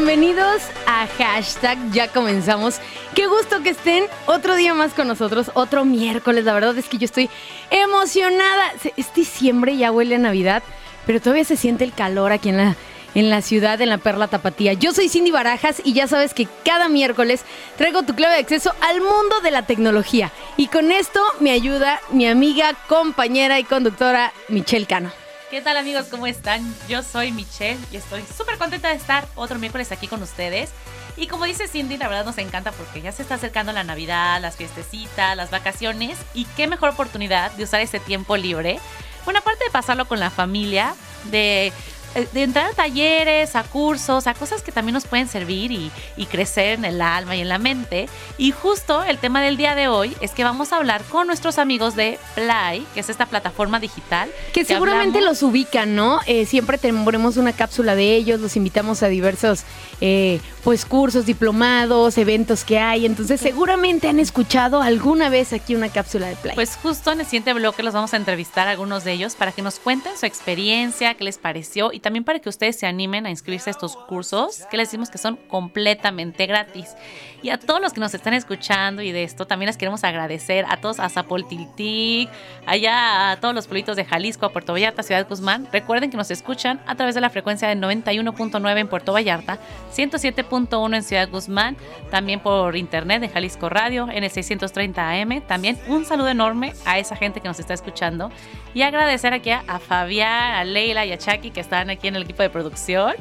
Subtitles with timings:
[0.00, 2.80] Bienvenidos a hashtag Ya comenzamos.
[3.14, 6.46] Qué gusto que estén otro día más con nosotros, otro miércoles.
[6.46, 7.28] La verdad es que yo estoy
[7.70, 8.72] emocionada.
[8.96, 10.62] Es diciembre, ya huele a Navidad,
[11.04, 12.76] pero todavía se siente el calor aquí en la,
[13.14, 14.72] en la ciudad, en la Perla Tapatía.
[14.72, 17.44] Yo soy Cindy Barajas y ya sabes que cada miércoles
[17.76, 20.32] traigo tu clave de acceso al mundo de la tecnología.
[20.56, 25.19] Y con esto me ayuda mi amiga, compañera y conductora Michelle Cano.
[25.50, 26.06] ¿Qué tal amigos?
[26.08, 26.62] ¿Cómo están?
[26.88, 30.70] Yo soy Michelle y estoy súper contenta de estar otro miércoles aquí con ustedes.
[31.16, 34.40] Y como dice Cindy, la verdad nos encanta porque ya se está acercando la Navidad,
[34.40, 38.78] las fiestecitas, las vacaciones y qué mejor oportunidad de usar ese tiempo libre.
[39.24, 40.94] Bueno, aparte de pasarlo con la familia,
[41.32, 41.72] de
[42.14, 45.90] de entrar a talleres, a cursos, a cosas que también nos pueden servir y,
[46.30, 48.08] crecer en el alma y en la mente.
[48.38, 51.58] Y justo el tema del día de hoy es que vamos a hablar con nuestros
[51.58, 54.30] amigos de Play, que es esta plataforma digital.
[54.52, 56.20] Que, seguramente los ubican, ¿no?
[56.26, 59.64] Eh, siempre tendremos una cápsula de ellos, los invitamos a diversos
[60.00, 63.06] eh, pues cursos, diplomados, eventos que hay.
[63.06, 66.54] Entonces seguramente han escuchado alguna vez aquí una cápsula de Play.
[66.54, 69.52] Pues justo en el siguiente bloque los vamos a entrevistar a algunos de ellos para
[69.52, 73.26] que nos cuenten su experiencia, qué les pareció y también para que ustedes se animen
[73.26, 76.94] a inscribirse a estos cursos que les decimos que son completamente gratis.
[77.42, 80.66] Y a todos los que nos están escuchando y de esto, también les queremos agradecer
[80.68, 82.28] a todos, a Zapoltiltic,
[82.66, 85.66] allá a todos los pueblitos de Jalisco, a Puerto Vallarta, Ciudad Guzmán.
[85.72, 89.58] Recuerden que nos escuchan a través de la frecuencia de 91.9 en Puerto Vallarta,
[89.94, 91.76] 107.1 en Ciudad Guzmán,
[92.10, 95.40] también por internet de Jalisco Radio, en el 630 AM.
[95.42, 98.30] También un saludo enorme a esa gente que nos está escuchando
[98.74, 102.22] y agradecer aquí a, Fabián, a Leila y a Chucky que están aquí en el
[102.22, 103.14] equipo de producción.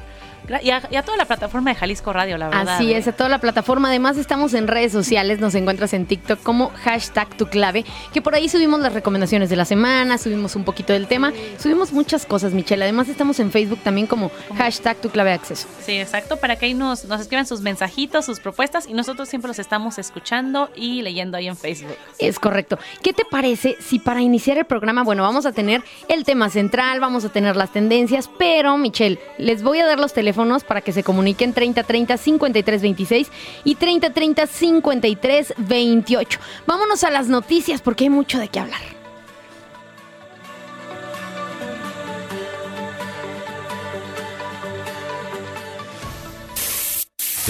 [0.61, 2.75] Y a, y a toda la plataforma de Jalisco Radio, la verdad.
[2.75, 2.97] Así ¿eh?
[2.97, 3.89] es, a toda la plataforma.
[3.89, 5.39] Además, estamos en redes sociales.
[5.39, 7.85] Nos encuentras en TikTok como hashtag tu clave.
[8.13, 11.91] Que por ahí subimos las recomendaciones de la semana, subimos un poquito del tema, subimos
[11.91, 12.83] muchas cosas, Michelle.
[12.83, 15.67] Además, estamos en Facebook también como hashtag tu clave de acceso.
[15.85, 19.49] Sí, exacto, para que ahí nos, nos escriban sus mensajitos, sus propuestas y nosotros siempre
[19.49, 21.95] los estamos escuchando y leyendo ahí en Facebook.
[22.17, 22.79] Es correcto.
[23.03, 26.99] ¿Qué te parece si para iniciar el programa, bueno, vamos a tener el tema central,
[26.99, 30.28] vamos a tener las tendencias, pero Michelle, les voy a dar los teléfonos
[30.63, 33.31] para que se comuniquen 3030 5326
[33.63, 36.39] y 3030 5328.
[36.65, 38.99] Vámonos a las noticias porque hay mucho de qué hablar.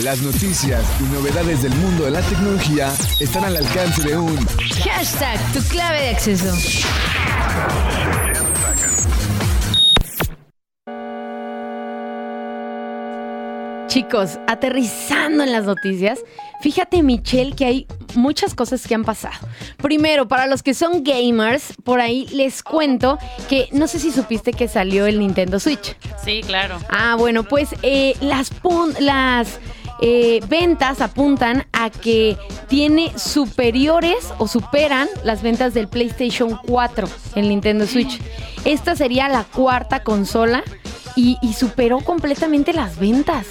[0.03, 2.89] Las noticias y novedades del mundo de la tecnología
[3.19, 4.37] están al alcance de un
[4.85, 6.55] Hashtag tu clave de acceso.
[13.89, 16.19] Chicos, aterrizando en las noticias,
[16.61, 19.35] fíjate Michelle que hay muchas cosas que han pasado.
[19.77, 23.17] Primero, para los que son gamers, por ahí les cuento
[23.49, 25.95] que no sé si supiste que salió el Nintendo Switch.
[26.23, 26.77] Sí, claro.
[26.89, 29.59] Ah, bueno, pues eh, las, pun- las
[30.01, 32.37] eh, ventas apuntan a que
[32.67, 38.19] tiene superiores o superan las ventas del PlayStation 4 en Nintendo Switch.
[38.65, 40.63] Esta sería la cuarta consola
[41.15, 43.47] y, y superó completamente las ventas.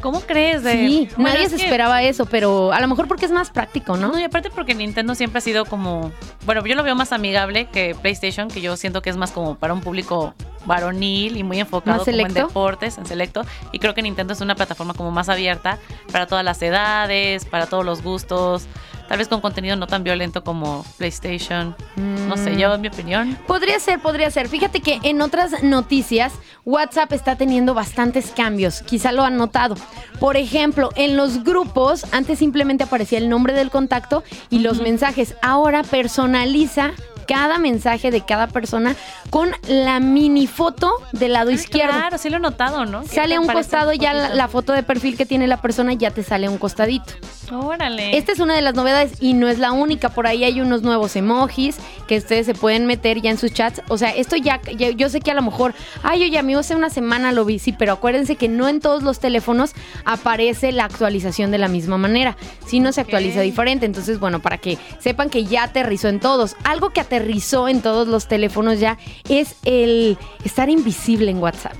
[0.00, 0.62] ¿Cómo crees?
[0.62, 0.72] De...
[0.72, 3.50] Sí, Bueno, nadie es se que- esperaba eso, pero a lo mejor porque es más
[3.50, 4.08] práctico, ¿no?
[4.12, 6.12] No, y aparte porque Nintendo siempre ha sido como,
[6.46, 9.56] bueno, yo lo veo más amigable que PlayStation, que yo siento que es más como
[9.56, 10.34] para un público
[10.66, 13.42] varonil y muy enfocado ¿Más como en deportes, en selecto.
[13.72, 15.78] Y creo que Nintendo es una plataforma como más abierta
[16.12, 18.66] para todas las edades, para todos los gustos,
[19.08, 21.74] tal vez con contenido no tan violento como PlayStation.
[21.96, 22.58] No sé, Mm.
[22.58, 23.38] yo en mi opinión.
[23.46, 24.48] Podría ser, podría ser.
[24.48, 26.32] Fíjate que en otras noticias,
[26.64, 28.82] WhatsApp está teniendo bastantes cambios.
[28.82, 29.74] Quizá lo han notado.
[30.20, 35.34] Por ejemplo, en los grupos, antes simplemente aparecía el nombre del contacto y los mensajes.
[35.42, 36.92] Ahora personaliza
[37.28, 38.96] cada mensaje de cada persona
[39.30, 41.92] con la mini foto del lado izquierdo.
[41.94, 43.04] Claro, sí lo he notado, ¿no?
[43.04, 46.22] Sale a un costado ya la, foto de perfil que tiene la persona, ya te
[46.22, 47.12] sale a un costadito.
[47.52, 48.16] Órale.
[48.16, 50.08] Esta es una de las novedades y no es la única.
[50.08, 51.76] Por ahí hay unos nuevos emojis
[52.06, 53.82] que ustedes se pueden meter ya en sus chats.
[53.88, 56.74] O sea, esto ya, ya- yo sé que a lo mejor, ay, oye, amigo, hace
[56.74, 59.72] una semana lo vi, sí, pero acuérdense que no en todos los teléfonos
[60.06, 62.36] aparece la actualización de la misma manera.
[62.66, 63.84] Si no se actualiza diferente.
[63.86, 66.56] Entonces, bueno, para que sepan que ya aterrizó en todos.
[66.64, 68.98] Algo que aterrizó en todos los teléfonos ya
[69.28, 71.74] es el estar invisible en WhatsApp.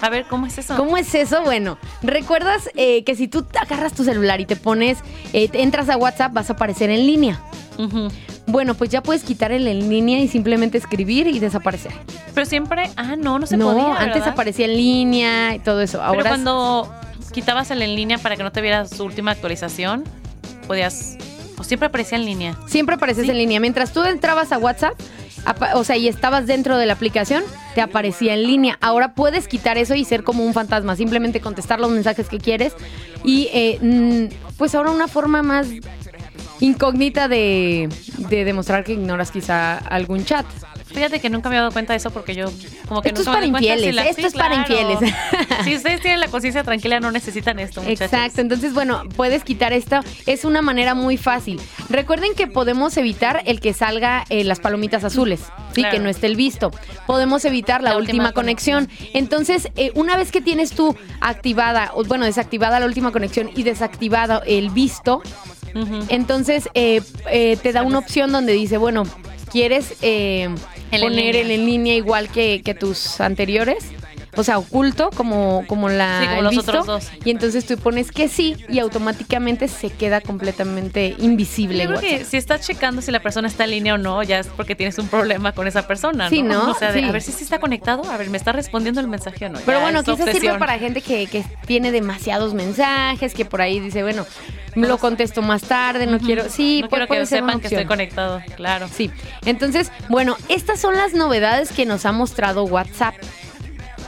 [0.00, 0.76] A ver, ¿cómo es eso?
[0.76, 1.42] ¿Cómo es eso?
[1.42, 4.98] Bueno, recuerdas eh, que si tú agarras tu celular y te pones,
[5.32, 7.40] eh, te entras a WhatsApp, vas a aparecer en línea.
[8.46, 11.92] Bueno, pues ya puedes quitar el en línea y simplemente escribir y desaparecer.
[12.34, 14.28] Pero siempre, ah, no, no se no, podía, antes ¿verdad?
[14.30, 16.02] aparecía en línea y todo eso.
[16.02, 16.92] Ahora Pero cuando
[17.32, 20.04] quitabas el en línea para que no te viera su última actualización,
[20.66, 21.16] podías.
[21.58, 22.56] O siempre aparecía en línea.
[22.66, 23.60] siempre apareces en línea.
[23.60, 24.94] Mientras tú entrabas a WhatsApp,
[25.44, 27.42] apa- o sea, y estabas dentro de la aplicación,
[27.74, 28.78] te aparecía en línea.
[28.80, 32.74] Ahora puedes quitar eso y ser como un fantasma, simplemente contestar los mensajes que quieres.
[33.24, 35.68] Y eh, mm, pues ahora una forma más
[36.60, 37.88] incógnita de,
[38.28, 40.46] de demostrar que ignoras quizá algún chat.
[40.92, 42.46] Fíjate que nunca me he dado cuenta de eso porque yo
[42.88, 44.98] como que Esto es para si infieles, la- esto sí, es para infieles.
[45.64, 48.00] si ustedes tienen la conciencia tranquila, no necesitan esto, muchachos.
[48.12, 51.60] Exacto, entonces bueno, puedes quitar esto, es una manera muy fácil.
[51.88, 55.40] Recuerden que podemos evitar el que salga eh, las palomitas azules,
[55.74, 55.96] sí, Claro.
[55.96, 56.70] que no esté el visto.
[57.06, 58.88] Podemos evitar la, La última, última conexión.
[59.14, 64.42] Entonces, eh, una vez que tienes tú activada, bueno, desactivada la última conexión y desactivado
[64.46, 65.22] el visto,
[65.74, 66.04] Ujú.
[66.08, 67.00] entonces eh,
[67.30, 69.04] eh, te da una opción donde dice, bueno,
[69.50, 70.50] ¿quieres eh,
[70.92, 73.92] En poner el en línea igual que, que tus anteriores?
[74.34, 76.70] O sea, oculto como, como la Sí, como los visto.
[76.70, 77.10] otros dos.
[77.24, 82.12] Y entonces tú pones que sí y automáticamente se queda completamente invisible Yo creo que
[82.14, 82.30] WhatsApp.
[82.30, 84.96] si estás checando si la persona está en línea o no, ya es porque tienes
[84.98, 86.30] un problema con esa persona, ¿no?
[86.30, 86.70] Sí, ¿no?
[86.70, 87.04] O sea, de, Sí.
[87.08, 89.58] a ver si sí está conectado, a ver, me está respondiendo el mensaje o no.
[89.66, 90.58] Pero Ya bueno, quizás sirve obsesión.
[90.58, 94.24] para gente que, que tiene demasiados mensajes, que por ahí dice, bueno,
[94.74, 96.48] lo contesto más tarde, no quiero.
[96.48, 98.88] Sí, no quiero que sepan que estoy conectado, claro.
[98.90, 99.10] Sí,
[99.44, 103.14] entonces, bueno, estas son las novedades que nos ha mostrado WhatsApp.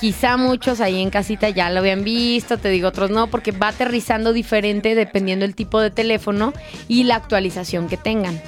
[0.04, 3.68] Quizá muchos ahí en casita ya lo habían visto, te digo otros no, porque va
[3.68, 6.52] aterrizando diferente dependiendo el tipo de teléfono
[6.88, 8.38] y la actualización que tengan.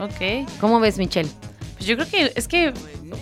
[0.00, 0.48] Ok.
[0.60, 1.30] ¿Cómo ves, Michelle?
[1.74, 2.72] Pues yo creo que es que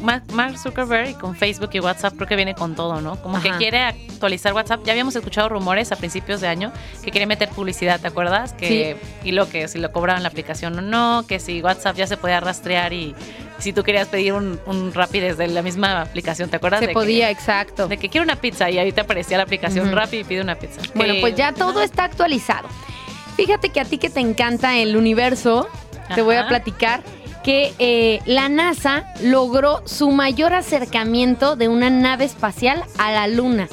[0.00, 3.16] Ma- Mark Zuckerberg y con Facebook y WhatsApp creo que viene con todo, ¿no?
[3.22, 4.82] Como que quiere actualizar WhatsApp.
[4.84, 8.52] Ya habíamos escuchado rumores a principios de año que quería meter publicidad, ¿te acuerdas?
[8.52, 12.06] Que, Y lo que si lo cobraban la aplicación o no, que si WhatsApp ya
[12.06, 13.14] se podía rastrear y
[13.58, 16.80] Si tú querías pedir un, un Rappi desde la misma aplicación, ¿te acuerdas?
[16.80, 17.86] Se de podía, Que, exacto.
[17.86, 19.94] de que quiero una pizza y ahí te aparecía la aplicación Ujú.
[19.96, 20.80] Rappi y pide una pizza.
[20.96, 22.66] Bueno, Que- pues ya todo está actualizado.
[23.36, 25.68] Fíjate que a ti que te encanta el universo,
[26.14, 27.02] te voy a platicar
[27.42, 33.68] que eh, la NASA logró su mayor acercamiento de una nave espacial a la Luna.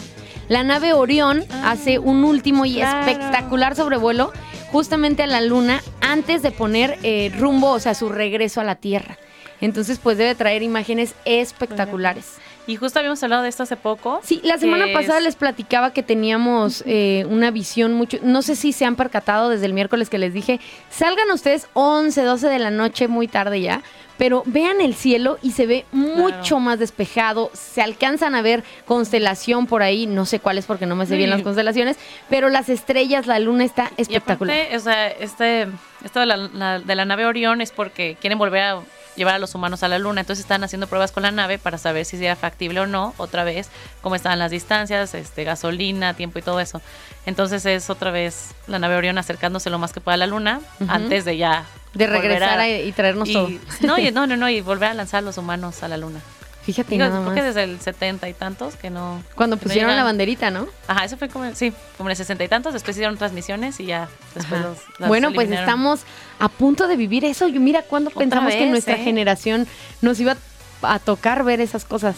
[0.47, 2.99] La nave Orión Ah, hace un último y claro.
[3.05, 4.31] espectacular sobrevuelo
[4.71, 8.75] justamente a la Luna antes de poner eh, rumbo, o sea, su regreso a la
[8.75, 9.17] Tierra.
[9.61, 12.37] Entonces, pues debe traer imágenes espectaculares.
[12.67, 14.19] Y justo habíamos hablado de esto hace poco.
[14.23, 18.55] Sí, la semana pasada es- les platicaba que teníamos eh, una visión mucho, no sé
[18.55, 20.59] si se han percatado desde el miércoles que les dije,
[20.91, 23.81] salgan ustedes 11, 12 de la noche, muy tarde ya,
[24.19, 29.65] pero vean el cielo y se ve mucho más despejado, se alcanzan a ver constelación
[29.65, 31.35] por ahí, no sé cuál es porque no me sé bien Sí.
[31.37, 31.97] las constelaciones,
[32.29, 34.55] pero las estrellas, la luna está Y espectacular.
[34.57, 35.67] aparte, o sea, este,
[36.03, 38.79] esto de la, la- de la nave Orión es porque quieren volver a
[39.15, 41.77] llevar a los humanos a la luna, entonces están haciendo pruebas con la nave para
[41.77, 43.69] saber si era factible o no, otra vez,
[44.01, 46.81] cómo estaban las distancias, este, gasolina, tiempo y todo eso.
[47.25, 50.61] Entonces es otra vez la nave Orión acercándose lo más que pueda a la luna
[50.87, 53.49] antes de ya de regresar a- a- y traernos y- todo.
[53.81, 56.19] No, y, no, no, no, y volver a lanzar a los humanos a la luna.
[56.63, 57.35] Fíjate Digo, nada creo más.
[57.35, 59.23] que desde el 70 y tantos que no.
[59.35, 60.67] Cuando que no pusieron la banderita, ¿no?
[60.87, 63.85] Ajá, eso fue como, sí, como en el 60 y tantos, después hicieron transmisiones y
[63.85, 66.01] ya después los, Bueno, pues estamos
[66.37, 67.47] a punto de vivir eso.
[67.47, 69.03] Yo mira cuándo Otra pensamos que vez, nuestra ¿eh?
[69.03, 69.67] generación
[70.01, 70.35] nos iba
[70.81, 72.15] a tocar ver esas cosas.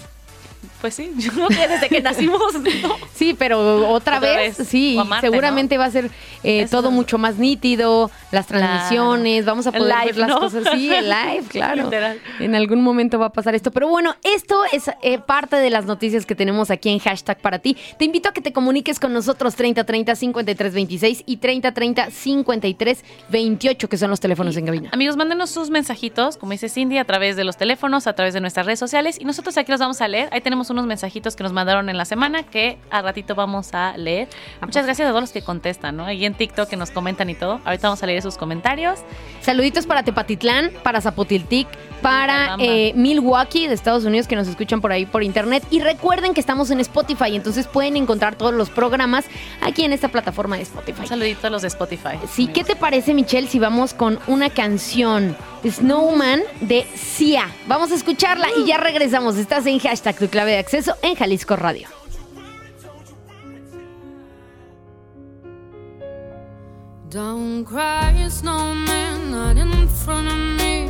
[0.80, 2.96] Pues sí, yo creo que desde que nacimos, ¿no?
[3.13, 4.68] Sí, pero otra, Otra vez, vez.
[4.68, 6.10] sí, Marte, seguramente va a ser
[6.44, 8.65] eh, todo es- mucho más nítido, las Claro.
[8.65, 10.39] transmisiones, vamos a poder ver las ¿no?
[10.39, 10.63] cosas.
[10.74, 11.84] Sí, el live, claro.
[11.86, 12.20] Literal.
[12.39, 13.72] En algún momento va a pasar esto.
[13.72, 17.60] Pero bueno, esto es eh, parte de las noticias que tenemos aquí en hashtag para
[17.60, 17.75] ti.
[17.98, 24.10] Te invito a que te comuniques con nosotros 3030 5326 y 3030 5328, que son
[24.10, 24.89] los teléfonos en cabina.
[24.94, 28.41] Amigos, mándenos sus mensajitos, como dice Cindy, a través de los teléfonos, a través de
[28.41, 30.30] nuestras redes sociales y nosotros aquí los vamos a leer.
[30.32, 33.98] Ahí tenemos unos mensajitos que nos mandaron en la semana que a ratito vamos a
[33.98, 34.27] leer.
[34.62, 36.05] Muchas gracias a todos los que contestan, ¿no?
[36.05, 37.62] Ahí en TikTok que nos comentan y todo.
[37.65, 39.00] Ahorita vamos a leer sus comentarios.
[39.41, 41.67] Saluditos para Tepatitlán, para Zapotiltic,
[42.01, 45.63] para eh, Milwaukee de Estados Unidos que nos escuchan por ahí por internet.
[45.70, 49.25] Y recuerden que estamos en Spotify, entonces pueden encontrar todos los programas
[49.62, 51.01] aquí en esta plataforma de Spotify.
[51.01, 52.17] Un saludito a los de Spotify.
[52.29, 55.36] Sí, ¿qué te parece, Michelle, si vamos con una canción
[55.70, 57.53] Snowman de Sia?
[57.68, 59.38] Vamos a escucharla y ya regresamos.
[59.38, 61.88] Estás en hashtag tu clave de acceso en Jalisco Radio.
[67.10, 70.88] Don't cry, snowman, not in front of me.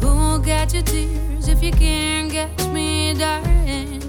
[0.00, 4.00] Who'll get your tears if you can't catch me, darling?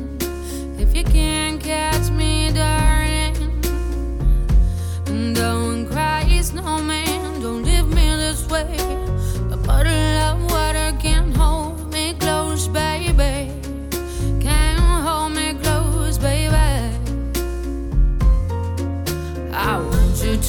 [0.79, 3.35] If you can't catch me, darling.
[5.33, 9.08] Don't cry, snowman, don't leave me this way.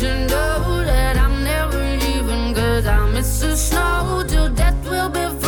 [0.01, 5.40] To know that I'm never leaving Cause I miss the snow till death will be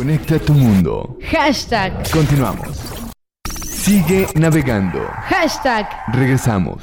[0.00, 1.18] Conecta tu mundo.
[1.30, 2.78] Hashtag, Continuamos.
[3.52, 4.98] Sigue navegando.
[5.28, 5.86] hashtag.
[6.14, 6.82] Regresamos.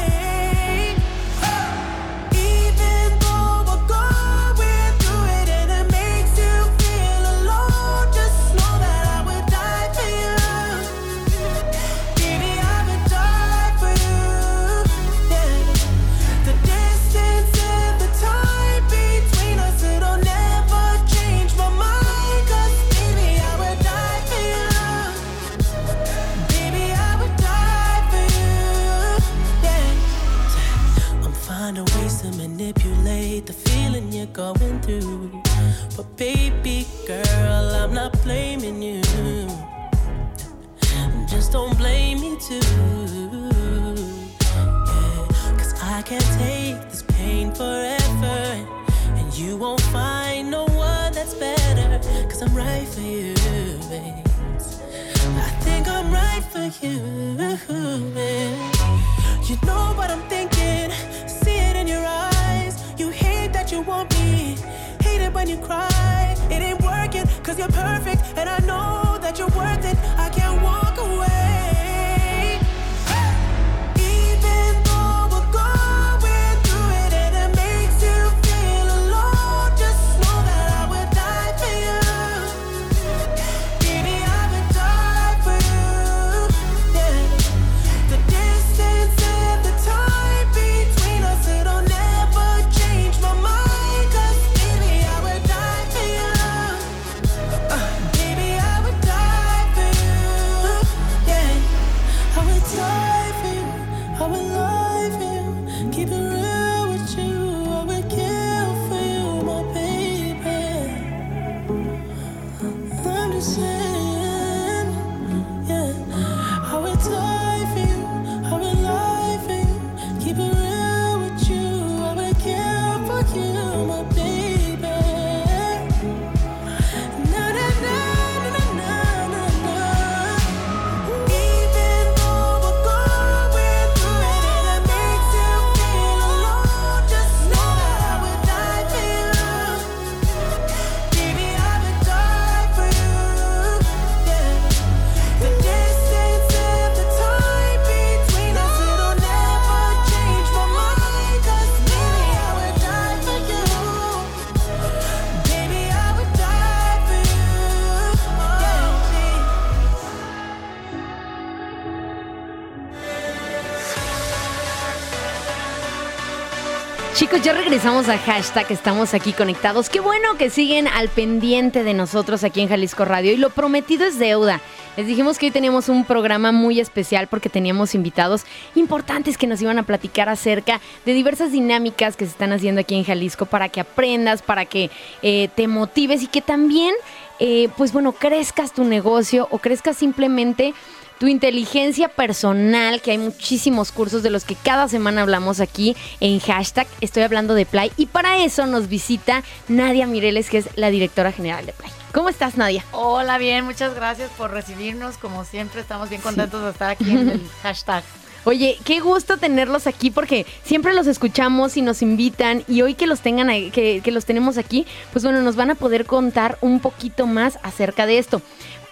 [167.31, 169.89] Chicos, ya regresamos a hashtag, estamos aquí conectados.
[169.89, 174.05] Qué bueno que siguen al pendiente de nosotros aquí en Jalisco Radio y lo prometido
[174.05, 174.59] es deuda.
[174.97, 178.43] Les dijimos que hoy teníamos un programa muy especial porque teníamos invitados
[178.75, 182.95] importantes que nos iban a platicar acerca de diversas dinámicas que se están haciendo aquí
[182.95, 184.89] en Jalisco para que aprendas, para que
[185.21, 186.93] eh, te motives y que también,
[187.39, 190.73] eh, pues bueno, crezcas tu negocio o crezcas simplemente
[191.21, 196.39] tu inteligencia personal, que hay muchísimos cursos de los que cada semana hablamos aquí en
[196.39, 196.87] hashtag.
[196.99, 197.91] Estoy hablando de Play.
[197.95, 201.91] Y para eso nos visita Nadia Mireles, que es la directora general de Play.
[202.11, 202.83] ¿Cómo estás, Nadia?
[202.91, 205.19] Hola, bien, muchas gracias por recibirnos.
[205.19, 208.03] Como siempre, estamos bien contentos de estar aquí en el hashtag.
[208.43, 213.05] Oye, qué gusto tenerlos aquí porque siempre los escuchamos y nos invitan y hoy que
[213.05, 216.79] los tengan que, que los tenemos aquí, pues bueno, nos van a poder contar un
[216.79, 218.41] poquito más acerca de esto.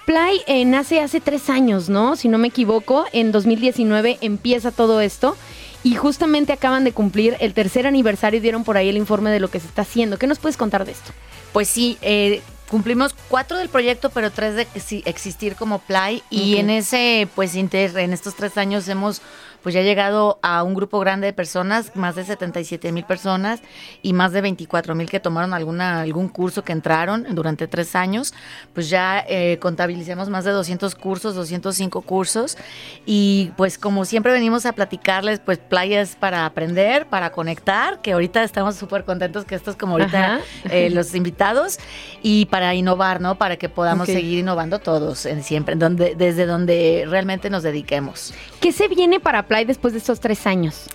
[0.10, 2.16] Play eh, nace hace tres años, ¿no?
[2.16, 5.38] Si no me equivoco, en 2019 empieza todo esto
[5.84, 9.40] y justamente acaban de cumplir el tercer aniversario y dieron por ahí el informe de
[9.40, 10.18] lo que se está haciendo.
[10.18, 11.12] ¿Qué nos puedes contar de esto?
[11.54, 12.42] Pues sí, eh,
[12.72, 16.24] cumplimos cuatro del proyecto, pero tres de exi- existir como Play.
[16.32, 19.22] Y en ese, pues, inter, en estos tres años hemos
[19.64, 23.62] pues ya llegado a un grupo grande de personas, más de 77 mil personas
[24.02, 28.34] y más de 24 mil que tomaron alguna, algún curso que entraron durante tres años.
[28.74, 32.58] Pues ya eh, contabilicemos más de 200 cursos, 205 cursos.
[33.06, 38.44] Y pues como siempre venimos a platicarles, pues playas para aprender, para conectar, que ahorita
[38.44, 41.80] estamos súper contentos que esto es como ahorita eh, los invitados
[42.22, 43.36] y para innovar, ¿no?
[43.36, 44.16] Para que podamos Ok.
[44.16, 48.34] seguir innovando todos, en siempre, en donde, desde donde realmente nos dediquemos.
[48.62, 50.90] ¿Qué se viene para Play después de estos tres años?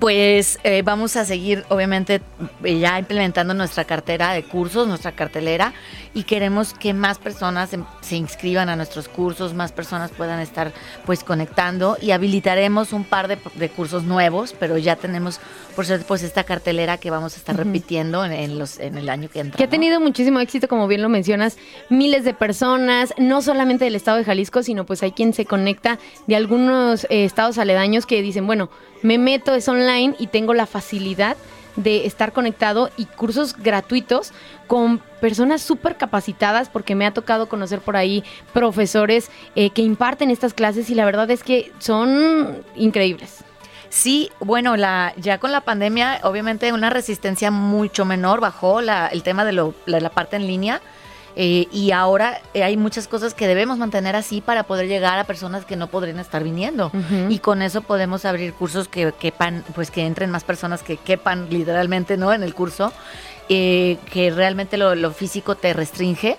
[0.00, 2.22] Pues eh, vamos a seguir, obviamente,
[2.62, 5.74] ya implementando nuestra cartera de cursos, nuestra cartelera,
[6.14, 10.72] y queremos que más personas em- se inscriban a nuestros cursos, más personas puedan estar
[11.04, 15.40] pues conectando y habilitaremos un par de, de cursos nuevos, pero ya tenemos,
[15.76, 19.10] por suerte, pues esta cartelera que vamos a estar repitiendo en, en los, en el
[19.10, 19.58] año que entra.
[19.58, 21.58] Que ha tenido muchísimo éxito, como bien lo mencionas,
[21.90, 25.98] miles de personas, no solamente del estado de Jalisco, sino pues hay quien se conecta
[26.26, 28.70] de algunos eh, estados aledaños que dicen, bueno,
[29.02, 31.36] me meto, es online y tengo la facilidad
[31.76, 34.32] de estar conectado y cursos gratuitos
[34.66, 40.30] con personas súper capacitadas porque me ha tocado conocer por ahí profesores eh, que imparten
[40.30, 43.44] estas clases y la verdad es que son increíbles.
[43.88, 49.22] Sí, bueno, la, ya con la pandemia, obviamente una resistencia mucho menor, bajó la, el
[49.22, 50.80] tema de, lo, la, la parte en línea.
[51.36, 55.24] Eh, y ahora eh, hay muchas cosas que debemos mantener así para poder llegar a
[55.24, 56.92] personas que no podrían estar viniendo.
[57.28, 61.48] Y con eso podemos abrir cursos que quepan, pues que entren más personas que quepan
[61.50, 62.32] literalmente, ¿no?
[62.32, 62.92] En el curso,
[63.48, 66.36] eh, que realmente lo, lo físico te restringe.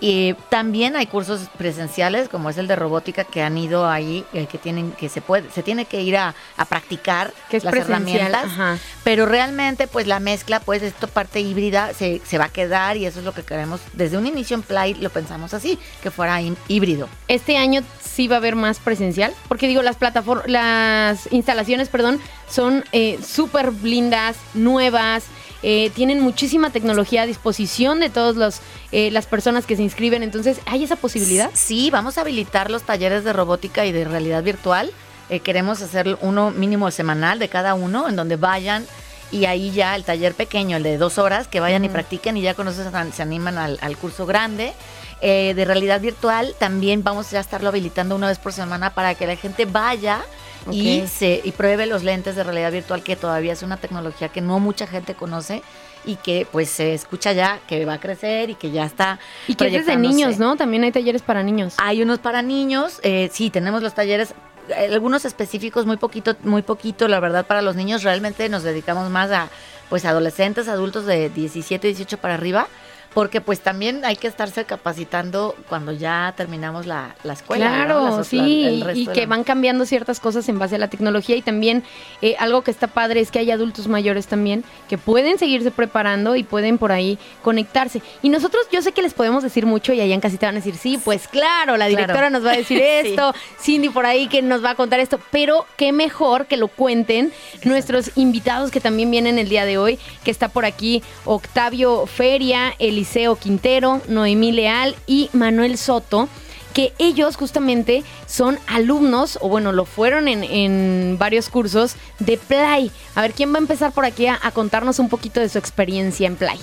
[0.00, 4.46] Y también hay cursos presenciales, como es el de robótica, que han ido ahí, eh,
[4.46, 7.74] que tienen, que se puede, se tiene que ir a, a practicar Que es las
[7.74, 8.44] herramientas.
[8.44, 8.78] ajá.
[9.02, 13.06] Pero realmente, pues la mezcla, pues esta parte híbrida se, se va a quedar y
[13.06, 13.80] eso es lo que queremos.
[13.92, 17.08] Desde un inicio en Play lo pensamos así, que fuera hí- híbrido.
[17.26, 22.20] Este año sí va a haber más presencial, porque digo, las plataformas, las instalaciones, perdón,
[22.48, 25.24] son eh, súper lindas, nuevas,
[25.62, 28.60] eh, tienen muchísima tecnología a disposición de todas
[28.92, 31.50] las personas que se inscriben, entonces, ¿hay esa posibilidad?
[31.54, 34.92] Sí, vamos a habilitar los talleres de robótica y de realidad virtual.
[35.30, 38.86] Eh, queremos hacer uno mínimo semanal de cada uno, en donde vayan
[39.30, 42.40] y ahí ya el taller pequeño, el de dos horas, que vayan y practiquen y
[42.40, 44.72] ya con eso se, an- se animan al, al curso grande.
[45.20, 49.26] Eh, de realidad virtual también vamos a estarlo habilitando una vez por semana para que
[49.26, 50.22] la gente vaya
[50.70, 54.40] y, se, y pruebe los lentes de realidad virtual, que todavía es una tecnología que
[54.40, 55.62] no mucha gente conoce
[56.04, 59.18] y que pues se escucha ya que va a crecer y que ya está.
[59.46, 60.14] Y que es proyectándose.
[60.14, 60.56] niños, ¿no?
[60.56, 61.74] También hay talleres para niños.
[61.78, 64.34] Hay unos para niños, eh, sí, tenemos los talleres,
[64.68, 68.02] eh, algunos específicos, muy poquito, muy poquito, la verdad, para los niños.
[68.02, 69.48] Realmente nos dedicamos más a,
[69.88, 72.68] pues, adolescentes, adultos de 17, 18 para arriba,
[73.14, 77.68] porque pues también hay que estarse capacitando cuando ya terminamos la, la escuela.
[77.68, 77.74] ¿no?
[77.84, 80.88] Claro, Las- sí, la- el y que van cambiando ciertas cosas en base a la
[80.88, 81.82] tecnología y también
[82.22, 86.36] eh, algo que está padre es que hay adultos mayores también que pueden seguirse preparando
[86.36, 88.02] y pueden por ahí conectarse.
[88.22, 90.58] Y nosotros, yo sé que les podemos decir mucho y allá en casita van a
[90.58, 91.90] decir, sí, pues claro, la Claro.
[91.90, 93.08] directora nos va a decir Sí.
[93.10, 96.68] esto, Cindy por ahí que nos va a contar esto, pero qué mejor que lo
[96.68, 97.32] cuenten
[97.64, 102.74] nuestros invitados que también vienen el día de hoy, que está por aquí Octavio Feria,
[102.98, 106.28] Eliseo Quintero, Noemí Leal y Manuel Soto
[106.74, 112.90] que ellos justamente son alumnos, o bueno, lo fueron en, en varios cursos de Play.
[113.14, 115.58] A ver, ¿quién va a empezar por aquí a, a contarnos un poquito de su
[115.58, 116.58] experiencia en Play?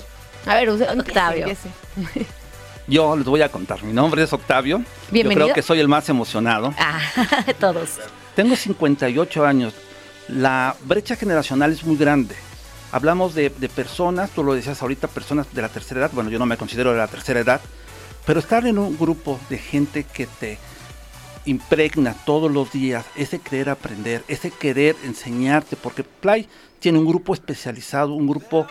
[0.46, 1.48] A ver, usted- empiece, Octavio.
[1.48, 1.70] empiece.
[2.88, 3.82] Yo les voy a contar.
[3.84, 4.84] Mi nombre es Octavio.
[5.10, 5.48] Bienvenido.
[5.48, 6.74] Yo creo que soy el más emocionado.
[6.78, 7.00] Ah,
[7.60, 7.90] todos.
[8.36, 9.74] Tengo 58 años.
[10.30, 12.36] La brecha generacional es muy grande.
[12.96, 16.12] Hablamos de, de personas, tú lo decías ahorita, personas de la tercera edad.
[16.14, 17.60] Bueno, yo no me considero de la tercera edad.
[18.26, 20.58] Pero estar en un grupo de gente que te
[21.44, 26.48] impregna todos los días ese querer aprender, ese querer enseñarte, porque Play
[26.80, 28.66] tiene un grupo especializado, un grupo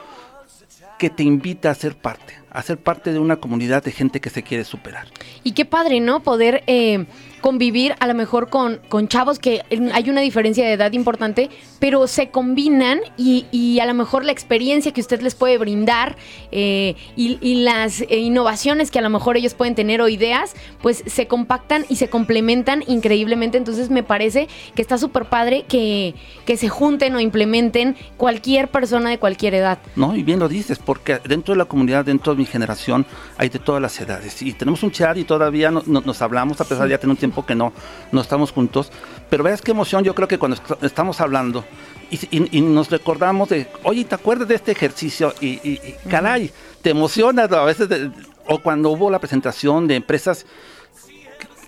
[0.98, 2.43] que te invita a ser parte.
[2.54, 5.08] A ser parte de una comunidad de gente que se quiere superar.
[5.42, 6.20] Y qué padre, ¿no?
[6.20, 7.04] Poder eh,
[7.44, 9.62] convivir a lo mejor con, con chavos que
[9.92, 14.32] hay una diferencia de edad importante, pero se combinan y, y a lo mejor la
[14.32, 16.16] experiencia que usted les puede brindar
[16.52, 20.54] eh, y, y las eh, innovaciones que a lo mejor ellos pueden tener o ideas,
[20.80, 23.58] pues se compactan y se complementan increíblemente.
[23.58, 26.14] Entonces me parece que está súper padre que,
[26.46, 29.80] que se junten o implementen cualquier persona de cualquier edad.
[29.96, 30.16] ¿no?
[30.16, 33.04] Y bien lo dices, porque dentro de la comunidad, dentro de mi generación,
[33.36, 34.40] hay de todas las edades.
[34.42, 37.10] Y tenemos un chat y todavía no- no- nos hablamos, a pesar de ya tener
[37.12, 37.72] un tiempo que no,
[38.12, 38.90] no estamos juntos.
[39.30, 41.64] Pero veas qué emoción, yo creo que cuando est- estamos hablando
[42.10, 45.34] y, y- y nos recordamos de, oye, ¿te acuerdas de este ejercicio?
[45.40, 45.80] Y, y-
[46.10, 46.50] caray,
[46.82, 48.10] te emocionas a veces, de-
[48.46, 50.44] o cuando hubo la presentación de empresas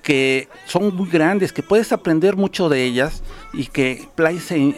[0.02, 4.74] que son muy grandes, que puedes aprender mucho de ellas y que Play se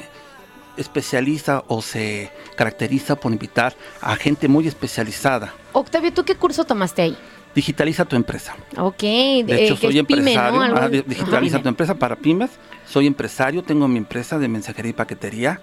[0.78, 5.52] especializa o se caracteriza por invitar a gente muy especializada.
[5.72, 7.16] Octavio, ¿tú qué curso tomaste ahí?
[7.54, 8.54] Digitaliza tu empresa.
[8.76, 10.40] Ok, De eh, hecho, soy es pyme, ¿no?
[10.40, 10.62] empresario.
[10.62, 10.88] Ah, Ajá.
[10.88, 12.50] digitaliza tu empresa para pymes.
[12.86, 15.60] Soy empresario, tengo mi empresa de mensajería y paquetería.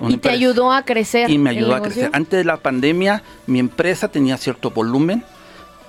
[0.00, 1.30] una Y te ayudó a crecer.
[1.30, 2.10] y me ayudó a crecer.
[2.12, 5.22] Antes de la pandemia, mi empresa tenía cierto volumen,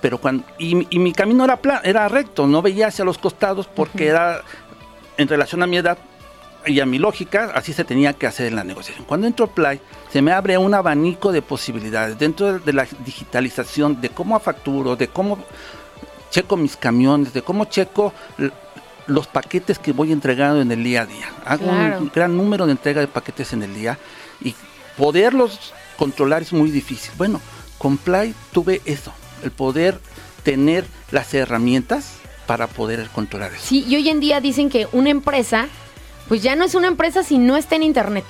[0.02, 3.18] pero cuando y, mi- y mi camino era pla- era recto, no veía hacia los
[3.18, 4.42] costados porque era
[5.18, 5.98] en relación a mi edad
[6.65, 9.06] y a mi lógica, así se tenía que hacer en la negociación.
[9.06, 9.80] Cuando entro a Play,
[10.12, 15.08] se me abre un abanico de posibilidades dentro de, la digitalización, de cómo facturo, de
[15.08, 15.39] cómo
[16.32, 18.13] checo mis camiones, de cómo checo
[19.08, 21.30] los paquetes que voy entregando en el día a día.
[21.45, 22.00] Hago Claro.
[22.00, 23.98] un gran número de entrega de paquetes en el día
[24.41, 24.54] y
[24.98, 27.12] poderlos controlar es muy difícil.
[27.17, 27.41] Bueno,
[27.78, 29.12] con Play tuve eso,
[29.43, 30.00] el poder
[30.43, 33.62] tener las herramientas para poder controlar eso.
[33.65, 35.67] Sí, y hoy en día dicen que una empresa,
[36.30, 38.24] pues ya no es una empresa si no está en internet.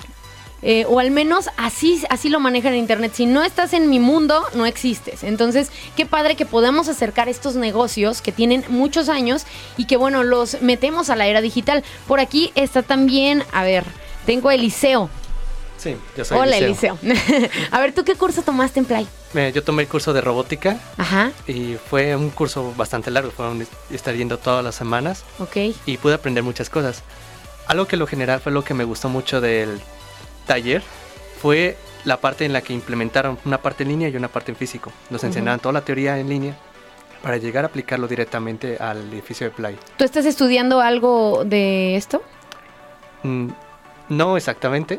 [0.62, 3.12] Eh, o al menos así, así lo manejan en internet.
[3.14, 5.22] Si no estás en mi mundo, no existes.
[5.24, 9.44] Entonces, qué padre que podamos acercar estos negocios que tienen muchos años
[9.78, 11.82] y que, bueno, los metemos a la era digital.
[12.06, 13.84] Por aquí está también, a ver,
[14.26, 15.08] tengo a Eliseo.
[15.78, 16.98] Sí, yo soy Hola, Eliseo.
[17.00, 17.48] Eliseo.
[17.70, 19.08] a ver, ¿tú qué curso tomaste en Play?
[19.34, 23.64] Eh, Yo tomé el curso de robótica Ajá, y fue un curso bastante largo, fueron
[23.90, 25.56] estar yendo todas las semanas ok.
[25.86, 27.02] y pude aprender muchas cosas.
[27.70, 29.80] Algo que lo general fue lo que me gustó mucho del
[30.44, 30.82] taller
[31.40, 34.56] fue la parte en la que implementaron una parte en línea y una parte en
[34.56, 34.90] físico.
[35.08, 36.56] Nos enseñaron toda la teoría en línea
[37.22, 39.78] para llegar a aplicarlo directamente al edificio de Play.
[39.96, 42.22] ¿Tú estás estudiando algo de esto?
[43.22, 43.50] Mm,
[44.08, 44.98] No exactamente.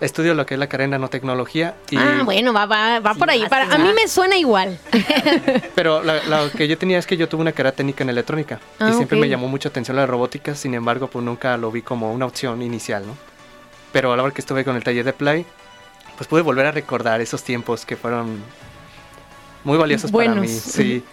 [0.00, 3.18] Estudio lo que es la carrera en nanotecnología y Ah, bueno, va, va, va Sí,
[3.20, 3.44] por ahí.
[3.50, 4.78] Para, a mí me suena igual.
[5.74, 8.60] Pero la- lo que yo tenía es que yo tuve una carrera técnica en electrónica
[8.78, 9.20] Ah, y siempre ok.
[9.20, 12.62] me llamó mucho atención la robótica, sin embargo, pues nunca lo vi como una opción
[12.62, 13.14] inicial, ¿no?
[13.92, 15.44] Pero a la hora que estuve con el taller de Play,
[16.16, 18.42] pues pude volver a recordar esos tiempos que fueron
[19.64, 20.48] muy valiosos para mí.
[20.48, 21.04] Sí.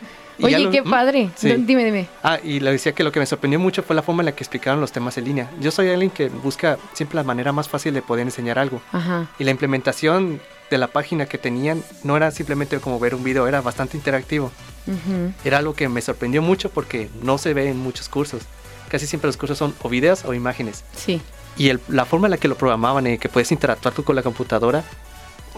[0.42, 0.90] Oye, lo- qué ¿Mm?
[0.90, 1.30] padre.
[1.36, 1.48] Sí.
[1.50, 2.08] D- Dime, dime.
[2.24, 4.32] Ah, y le decía que lo que me sorprendió mucho fue la forma en la
[4.34, 5.50] que explicaron los temas en línea.
[5.60, 8.82] Yo soy alguien que busca siempre la manera más fácil de poder enseñar algo.
[8.92, 9.28] Ajá.
[9.40, 13.48] Y la implementación de la página que tenían no era simplemente como ver un video,
[13.48, 14.52] era bastante interactivo.
[14.86, 15.32] Ujú.
[15.44, 18.44] Era algo que me sorprendió mucho porque no se ve en muchos cursos.
[18.90, 20.84] Casi siempre los cursos son o videos o imágenes.
[20.96, 21.22] Sí.
[21.58, 24.16] Y el- la forma en la que lo programaban y que puedes interactuar tú con
[24.16, 24.84] la computadora,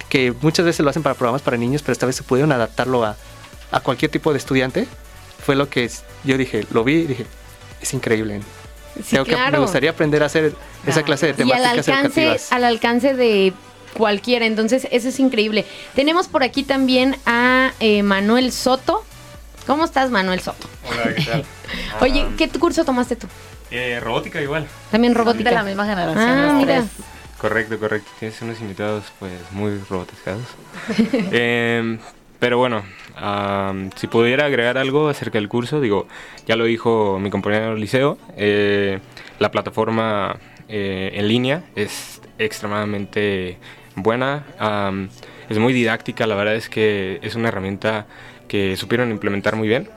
[0.07, 3.03] que muchas veces lo hacen para programas para niños, pero esta vez se pudieron adaptarlo
[3.03, 3.17] a,
[3.71, 4.87] a cualquier tipo de estudiante,
[5.45, 5.89] fue lo que
[6.23, 7.25] yo dije, lo vi y dije,
[7.81, 8.41] es increíble.
[9.03, 10.53] Sí, que- me gustaría aprender a hacer
[10.85, 12.51] esa clase de y al temáticas alcance, educativas.
[12.51, 13.53] al alcance de
[13.93, 14.45] cualquiera.
[14.45, 15.65] Entonces, eso es increíble.
[15.95, 19.03] Tenemos por aquí también a eh, Manuel Soto.
[19.67, 20.67] ¿Cómo estás, Manuel Soto?
[20.89, 21.45] Hola, ¿qué tal?
[22.01, 23.27] Oye, Ah, ¿qué curso tomaste tú?
[23.71, 24.67] eh, robótica igual.
[24.91, 25.51] También De robótica.
[25.51, 26.17] la misma generación.
[26.27, 26.79] Ah, mira.
[26.81, 27.05] tres.
[27.39, 28.09] Correcto, correcto.
[28.19, 30.41] Tienes unos invitados pues muy robotizados.
[31.31, 31.99] Em,
[32.39, 32.83] pero bueno,
[33.15, 36.07] am, si pudiera agregar algo acerca del curso, digo,
[36.47, 38.99] ya lo dijo mi compañero Liceo, eh,
[39.39, 43.57] la plataforma eh, en línea es extremadamente
[43.95, 45.09] buena, am,
[45.49, 48.07] es muy didáctica, la verdad es que es una herramienta
[48.47, 49.89] que supieron implementar muy bien.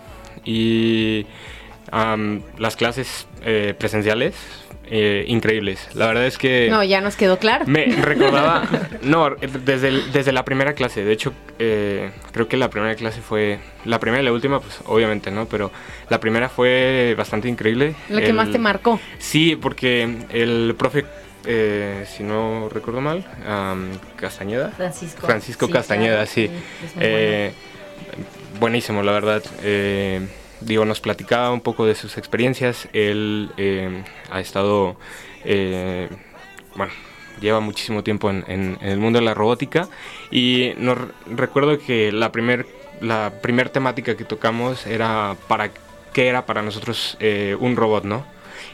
[0.44, 1.26] Y
[1.90, 4.34] am, las clases eh, presenciales
[4.94, 5.88] eh, increíbles.
[5.94, 7.64] La verdad es que No, ya nos quedó claro.
[7.66, 8.68] me recordaba,
[9.02, 9.30] no,
[9.64, 13.58] desde, el- desde la primera clase, de hecho, eh, creo que la primera clase fue,
[13.86, 15.46] la primera y la última, pues obviamente, ¿no?
[15.46, 15.70] Pero
[16.10, 17.94] la primera fue bastante increíble.
[18.10, 19.00] Lo que más te marcó.
[19.18, 21.06] Sí, porque el profe,
[21.46, 24.72] eh, si no recuerdo mal, am, Castañeda.
[24.72, 25.26] Francisco.
[25.26, 26.44] Francisco Sí, Castañeda, claro, sí.
[26.84, 27.52] es muy Eh,
[28.60, 29.42] buenísimo, la verdad.
[29.62, 30.20] Eh,
[30.64, 32.88] digo, nos platicaba un poco de sus experiencias.
[32.92, 34.96] Él eh, ha estado,
[35.44, 36.08] eh,
[36.74, 36.92] bueno,
[37.40, 39.88] lleva muchísimo tiempo en, en- en el mundo de la robótica
[40.30, 42.66] y nos recuerdo que la primer
[43.00, 45.70] la primer temática que tocamos era para
[46.12, 48.24] qué era para nosotros eh, un robot, ¿no?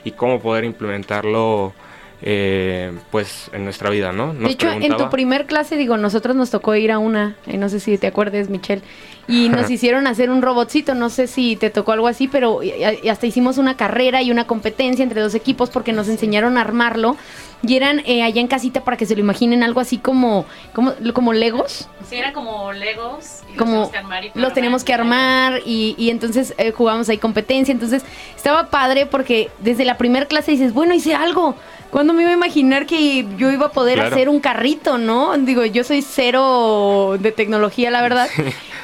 [0.05, 1.73] Y cómo poder implementarlo
[2.21, 4.35] eh, pues en nuestra vida, ¿no?
[4.35, 7.69] De hecho, en tu primer clase, digo, nosotros nos tocó ir a una, eh, no
[7.71, 8.83] sé si te acuerdes, Michelle,
[9.29, 12.73] y nos hicieron hacer un robotcito, no sé si te tocó algo así, pero y-
[13.03, 16.63] y hasta hicimos una carrera y una competencia entre dos equipos porque nos enseñaron a
[16.63, 17.17] armarlo
[17.63, 20.93] y eran eh, allá en casita para que se lo imaginen algo así como, como,
[21.13, 21.89] como Legos.
[22.09, 23.41] Sí, eran como Legos.
[23.53, 26.71] y los como tenemos que armar y los tenemos que armar y, y entonces eh,
[26.73, 27.73] jugamos ahí competencia.
[27.73, 28.05] Entonces
[28.37, 31.57] estaba padre porque desde la primera clase dices, bueno, hice algo.
[31.91, 34.15] ¿Cuándo me iba a imaginar que yo iba a poder Claro.
[34.15, 35.37] hacer un carrito, no?
[35.39, 38.29] Digo, yo soy cero de tecnología, la verdad.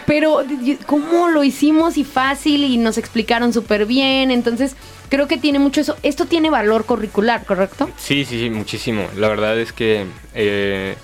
[0.07, 0.45] Pero
[0.87, 4.31] cómo lo hicimos y fácil y nos explicaron súper bien.
[4.31, 4.77] Entonces
[5.09, 5.97] creo que tiene mucho eso.
[6.03, 7.89] Esto tiene valor curricular, ¿correcto?
[7.97, 9.07] Sí, sí, sí, muchísimo.
[9.17, 10.97] La verdad es que, eh,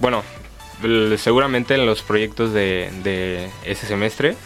[0.00, 0.22] bueno,
[1.16, 4.36] seguramente en los proyectos de, de ese semestre,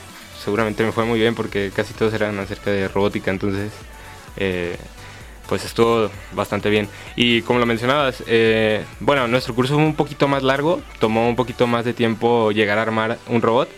[0.42, 3.70] seguramente me fue muy bien porque casi todos eran acerca de robótica, entonces,
[4.36, 4.76] eh,
[5.52, 6.88] pues estuvo bastante bien.
[7.14, 11.36] Y como lo mencionabas, eh, bueno, nuestro curso fue un poquito más largo, tomó un
[11.36, 13.68] poquito más de tiempo llegar a armar un robot.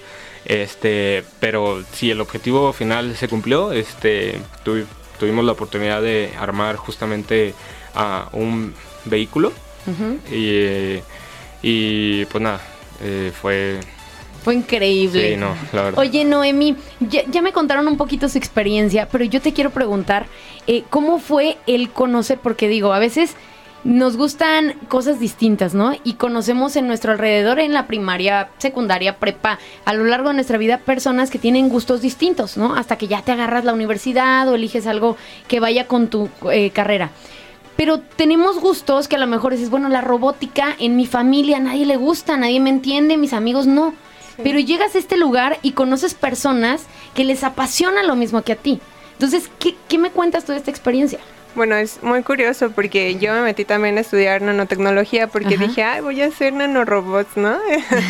[0.45, 4.85] Este, pero si el objetivo final se cumplió, este, tuvi-
[5.19, 7.55] tuvimos la oportunidad de armar justamente
[7.97, 8.73] a un
[9.07, 9.53] vehículo
[10.31, 11.01] y,
[11.63, 12.61] y pues nada,
[13.03, 13.81] eh, fue...
[14.44, 15.30] Fue increíble.
[15.30, 15.98] Sí, no, la verdad.
[15.98, 20.26] Oye, Noemi, ya, ya me contaron un poquito su experiencia, pero yo te quiero preguntar,
[20.66, 22.38] eh, ¿cómo fue el conocer?
[22.38, 23.37] Porque digo, a veces
[23.85, 25.92] nos gustan cosas distintas, ¿no?
[26.04, 30.59] Y conocemos en nuestro alrededor, en la primaria, secundaria, prepa, a lo largo de nuestra
[30.59, 32.74] vida, personas que tienen gustos distintos, ¿no?
[32.74, 35.16] Hasta que ya te agarras la universidad o eliges algo
[35.48, 37.11] que vaya con tu eh, carrera.
[37.76, 41.87] Pero tenemos gustos que a lo mejor dices, bueno, la robótica en mi familia nadie
[41.87, 43.94] le gusta, nadie me entiende, mis amigos no.
[44.42, 46.83] Pero llegas a este lugar y conoces personas
[47.14, 48.81] que les apasiona lo mismo que a ti.
[49.12, 51.20] Entonces, ¿qué, qué me cuentas tú de esta experiencia?
[51.55, 55.67] Bueno, es muy curioso porque yo me metí también a estudiar nanotecnología porque Ajá.
[55.67, 57.57] dije, ay, voy a hacer nanorobots, ¿no?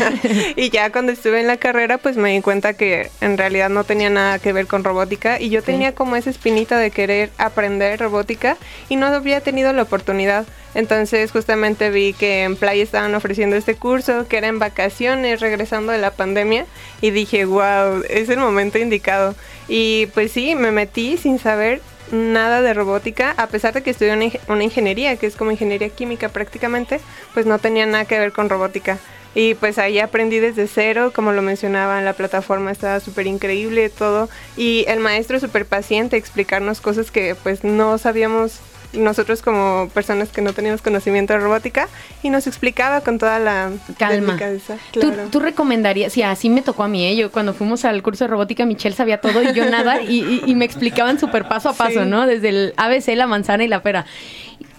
[0.56, 3.84] y ya cuando estuve en la carrera, pues me di cuenta que en realidad no
[3.84, 8.00] tenía nada que ver con robótica y yo tenía como esa espinita de querer aprender
[8.00, 8.56] robótica
[8.88, 10.46] y no había tenido la oportunidad.
[10.74, 15.92] Entonces justamente vi que en Playa estaban ofreciendo este curso, que era en vacaciones, regresando
[15.92, 16.64] de la pandemia,
[17.02, 19.34] y dije, wow, es el momento indicado.
[19.68, 24.40] Y pues sí, me metí sin saber nada de robótica, a pesar de que ing-
[24.48, 27.00] una ingeniería, que es como ingeniería química prácticamente,
[27.32, 28.98] pues no tenía nada que ver con robótica.
[29.36, 34.28] Y pues ahí aprendí desde cero, como lo mencionaba, la plataforma estaba súper increíble todo.
[34.56, 38.60] Y el maestro súper paciente, explicarnos cosas que pues no sabíamos
[38.96, 41.88] nosotros como personas que no teníamos conocimiento de robótica
[42.22, 44.26] y nos explicaba con toda la Calma.
[44.34, 45.28] delicadeza, ¿Tú, claro.
[45.30, 47.16] tú recomendarías, sí, así me tocó a mí, ¿eh?
[47.16, 50.42] yo cuando fuimos al curso de robótica, Michelle sabía todo y yo nada, y, y-
[50.46, 52.08] y me explicaban súper paso a paso, Sí.
[52.08, 52.26] ¿no?
[52.26, 54.06] Desde el ABC, la manzana y la pera.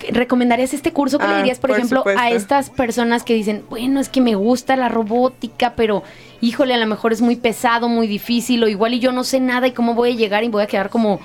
[0.10, 1.18] ¿Recomendarías este curso?
[1.18, 4.22] ¿Qué le Ah, dirías, por, por ejemplo, a estas personas que dicen, bueno, es que
[4.22, 6.04] me gusta la robótica, pero
[6.42, 9.40] híjole, a lo mejor es muy pesado, muy difícil, o igual y yo no sé
[9.40, 11.20] nada y cómo voy a llegar y voy a quedar como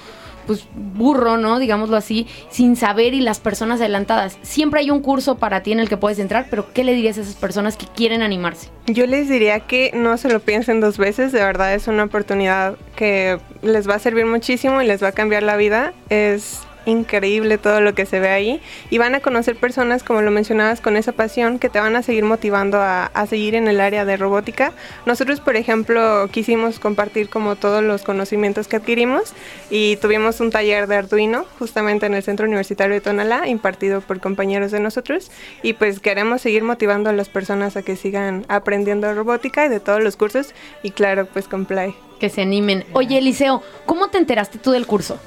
[0.47, 1.59] pues burro, ¿no?
[1.59, 4.39] Digámoslo así, sin saber y las personas adelantadas.
[4.43, 7.19] Siempre hay un curso para ti en el que puedes entrar, pero ¿qué le dirías
[7.19, 8.69] a esas personas que quieren animarse?
[8.87, 12.77] Yo les diría que no se lo piensen dos veces, de verdad es una oportunidad
[12.97, 15.93] que les va a servir muchísimo y les va a cambiar la vida.
[16.09, 20.31] Es increíble todo lo que se ve ahí y van a conocer personas, como lo
[20.31, 23.81] mencionabas, con esa pasión que te van a seguir motivando a, a seguir en el
[23.81, 24.73] área de robótica.
[25.07, 29.33] Nosotros, por ejemplo, quisimos compartir como todos los conocimientos que adquirimos
[29.71, 34.21] y tuvimos un taller de Arduino justamente en el Centro Universitario de Tonalá, impartido por
[34.21, 35.31] compañeros de nosotros
[35.63, 39.81] y pues queremos seguir motivando a las personas a que sigan aprendiendo robótica y de
[39.81, 41.95] todos los cursos y claro, pues con Play.
[42.19, 42.85] Que se animen.
[42.93, 45.19] Oye, Eliseo, ¿cómo te enteraste tú del curso?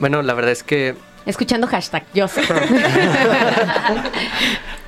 [0.00, 2.42] Bueno, la verdad es que Escuchando hashtag, yo sé.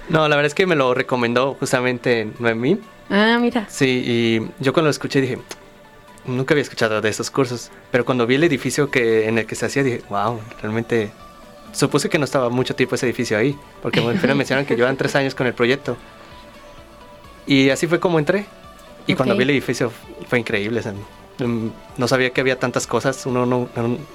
[0.08, 2.80] no, la verdad es que me lo recomendó justamente Noemí.
[3.10, 3.66] ah, mira.
[3.68, 5.38] Sí, y yo cuando lo escuché dije,
[6.24, 9.54] nunca había escuchado de estos cursos, pero cuando vi el edificio que en el que
[9.54, 11.10] se hacía dije, wow, realmente
[11.72, 14.96] supuse que no estaba mucho tiempo ese edificio ahí, porque al final mencionaron que llevan
[14.96, 15.96] tres años con el proyecto.
[17.46, 18.46] Y así fue como entré.
[19.06, 19.92] Y cuando vi el edificio
[20.28, 20.80] fue increíble.
[20.80, 23.26] mm, no sabía que había tantas cosas.
[23.26, 23.68] Uno, no,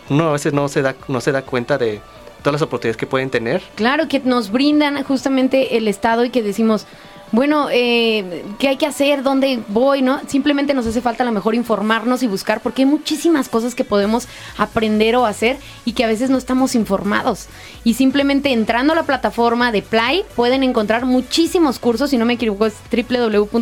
[0.09, 2.01] uno a veces no se, da, no se da cuenta de
[2.39, 3.61] todas las oportunidades que pueden tener.
[3.75, 6.85] Claro, que nos brindan justamente el Estado y que decimos,
[7.31, 9.21] bueno, eh, ¿qué hay que hacer?
[9.21, 10.01] ¿Dónde voy?
[10.01, 10.21] ¿No?
[10.27, 13.83] Simplemente nos hace falta a lo mejor informarnos y buscar, porque hay muchísimas cosas que
[13.83, 17.47] podemos aprender o hacer y que a veces no estamos informados.
[17.83, 22.33] Y simplemente entrando a la plataforma de Play pueden encontrar muchísimos cursos, si no me
[22.33, 23.57] equivoco es www.play.mx.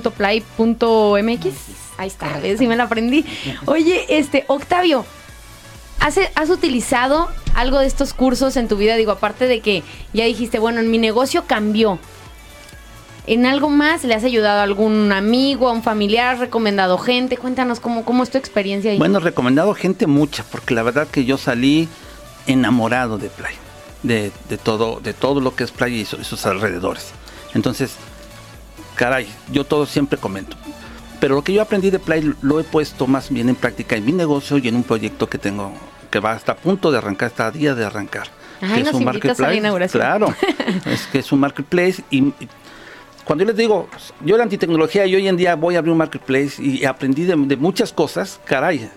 [1.97, 2.57] Ahí está, ¿ves?
[2.59, 3.25] Sí me la aprendí.
[3.65, 5.05] Oye, este, Octavio,
[5.99, 8.95] ¿has, ¿has utilizado algo de estos cursos en tu vida?
[8.95, 9.83] Digo, aparte de que
[10.13, 11.99] ya dijiste, bueno, en mi negocio cambió.
[13.27, 17.37] ¿En algo más le has ayudado a algún amigo, a un familiar, has recomendado gente?
[17.37, 18.99] Cuéntanos cómo, cómo es tu experiencia ahí.
[18.99, 21.89] Bueno, recomendado gente mucha, porque la verdad que yo salí
[22.45, 23.55] enamorado de Play,
[24.03, 27.07] de, de todo, de todo lo que es Play y, su- y sus alrededores.
[27.55, 27.95] Entonces,
[28.93, 30.55] caray, yo todo siempre comento.
[31.19, 34.05] Pero lo que yo aprendí de Play lo he puesto más bien en práctica en
[34.05, 35.73] mi negocio y en un proyecto que tengo
[36.11, 38.27] que va hasta a punto de arrancar, está a día de arrancar.
[38.61, 40.01] Ay, que nos invitas a la inauguración.
[40.01, 40.33] Claro,
[40.85, 42.33] es que es un marketplace y, y
[43.25, 43.89] cuando yo les digo,
[44.23, 47.35] yo era antitecnología y hoy en día voy a abrir un marketplace y aprendí de,
[47.35, 48.89] de muchas cosas, caray,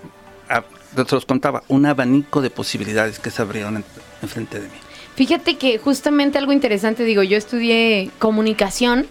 [0.48, 0.62] a-
[0.94, 3.84] se los contaba, un abanico de posibilidades que se abrieron en-
[4.22, 4.74] enfrente de mí.
[5.16, 9.06] Fíjate que justamente algo interesante, digo, yo estudié comunicación.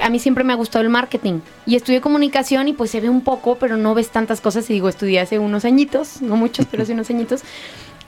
[0.00, 3.08] A mí siempre me ha gustado el marketing y estudié comunicación y pues se ve
[3.08, 6.66] un poco, pero no ves tantas cosas y digo, estudié hace unos añitos, no muchos,
[6.70, 7.42] pero hace unos añitos.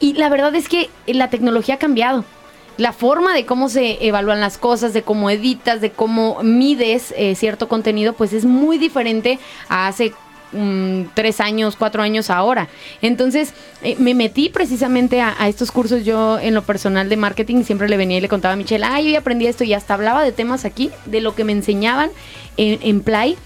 [0.01, 2.25] Y la verdad es que la tecnología ha cambiado.
[2.79, 7.35] La forma de cómo se evalúan las cosas, de cómo editas, de cómo mides eh,
[7.35, 9.39] cierto contenido, pues es muy diferente
[9.69, 10.15] a hace
[10.53, 12.69] mm, tres años, cuatro años ahora.
[13.01, 17.65] Entonces, eh, me metí precisamente a, estos cursos yo en lo personal de marketing.
[17.65, 20.23] Siempre le venía y le contaba a Michelle, ay, hoy aprendí esto y hasta hablaba
[20.23, 22.11] de temas aquí, de lo que me enseñaban
[22.57, 23.37] en, en Play.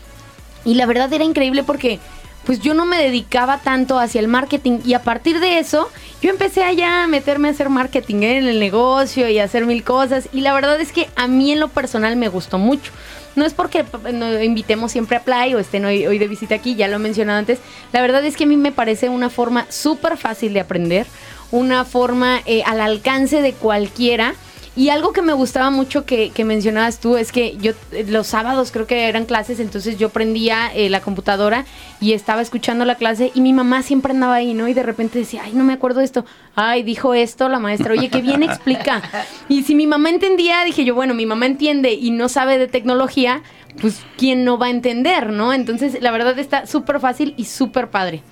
[0.64, 2.00] Y la verdad era increíble porque
[2.46, 5.90] pues yo no me dedicaba tanto hacia el marketing y a partir de eso
[6.22, 8.38] yo empecé allá a meterme a hacer marketing ¿eh?
[8.38, 11.50] en el negocio y a hacer mil cosas y la verdad es que a mí
[11.50, 12.92] en lo personal me gustó mucho.
[13.36, 16.54] No es porque p- no invitemos siempre a Play o estén hoy, hoy de visita
[16.56, 17.58] aquí, ya lo he mencionado antes.
[17.92, 21.06] La verdad es que a mí me parece una forma súper fácil de aprender,
[21.50, 24.34] una forma eh, al alcance de cualquiera.
[24.76, 27.72] Y algo que me gustaba mucho que, que mencionabas tú es que yo
[28.08, 31.64] los sábados creo que eran clases, entonces yo prendía eh, la computadora
[31.98, 34.68] y estaba escuchando la clase y mi mamá siempre andaba ahí, ¿no?
[34.68, 36.26] Y de repente decía, ay, no me acuerdo de esto.
[36.54, 39.02] Ay, dijo esto la maestra, oye, qué bien explica.
[39.48, 42.68] Y si mi mamá entendía, dije yo, bueno, mi mamá entiende y no sabe de
[42.68, 43.42] tecnología,
[43.80, 45.52] pues ¿quién no va a entender, no?
[45.52, 48.22] Entonces, la verdad está súper fácil y súper padre.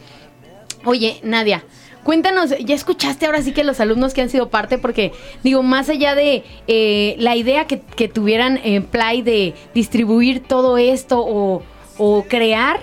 [0.84, 1.64] Oye, Nadia,
[2.04, 5.88] cuéntanos, ya escuchaste ahora sí que los alumnos que han sido parte, porque digo, más
[5.88, 11.62] allá de eh, la idea que, que tuvieran en Play de distribuir todo esto o,
[11.98, 12.78] o crear,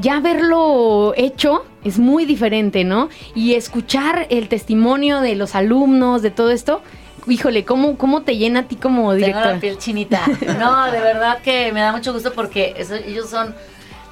[0.00, 3.08] ya verlo hecho es muy diferente, ¿no?
[3.34, 6.80] Y escuchar el testimonio de los alumnos, de todo esto,
[7.26, 9.52] híjole, ¿cómo, cómo te llena a ti como Tengo directora?
[9.54, 10.22] la piel chinita.
[10.58, 13.54] No, de verdad que me da mucho gusto porque eso- ellos son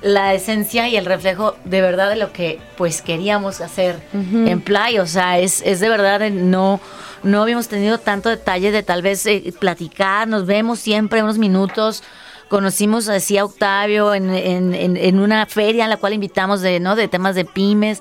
[0.02, 4.98] la esencia y el reflejo de verdad de lo que pues queríamos hacer en Play.
[4.98, 6.80] O sea, es, es de verdad, eh, no,
[7.22, 12.02] no habíamos tenido tanto detalle de tal vez eh, platicar, nos vemos siempre unos minutos.
[12.48, 16.80] Conocimos así a Octavio en, en- en- en una feria en la cual invitamos de,
[16.80, 16.96] ¿no?
[16.96, 18.00] de temas de pymes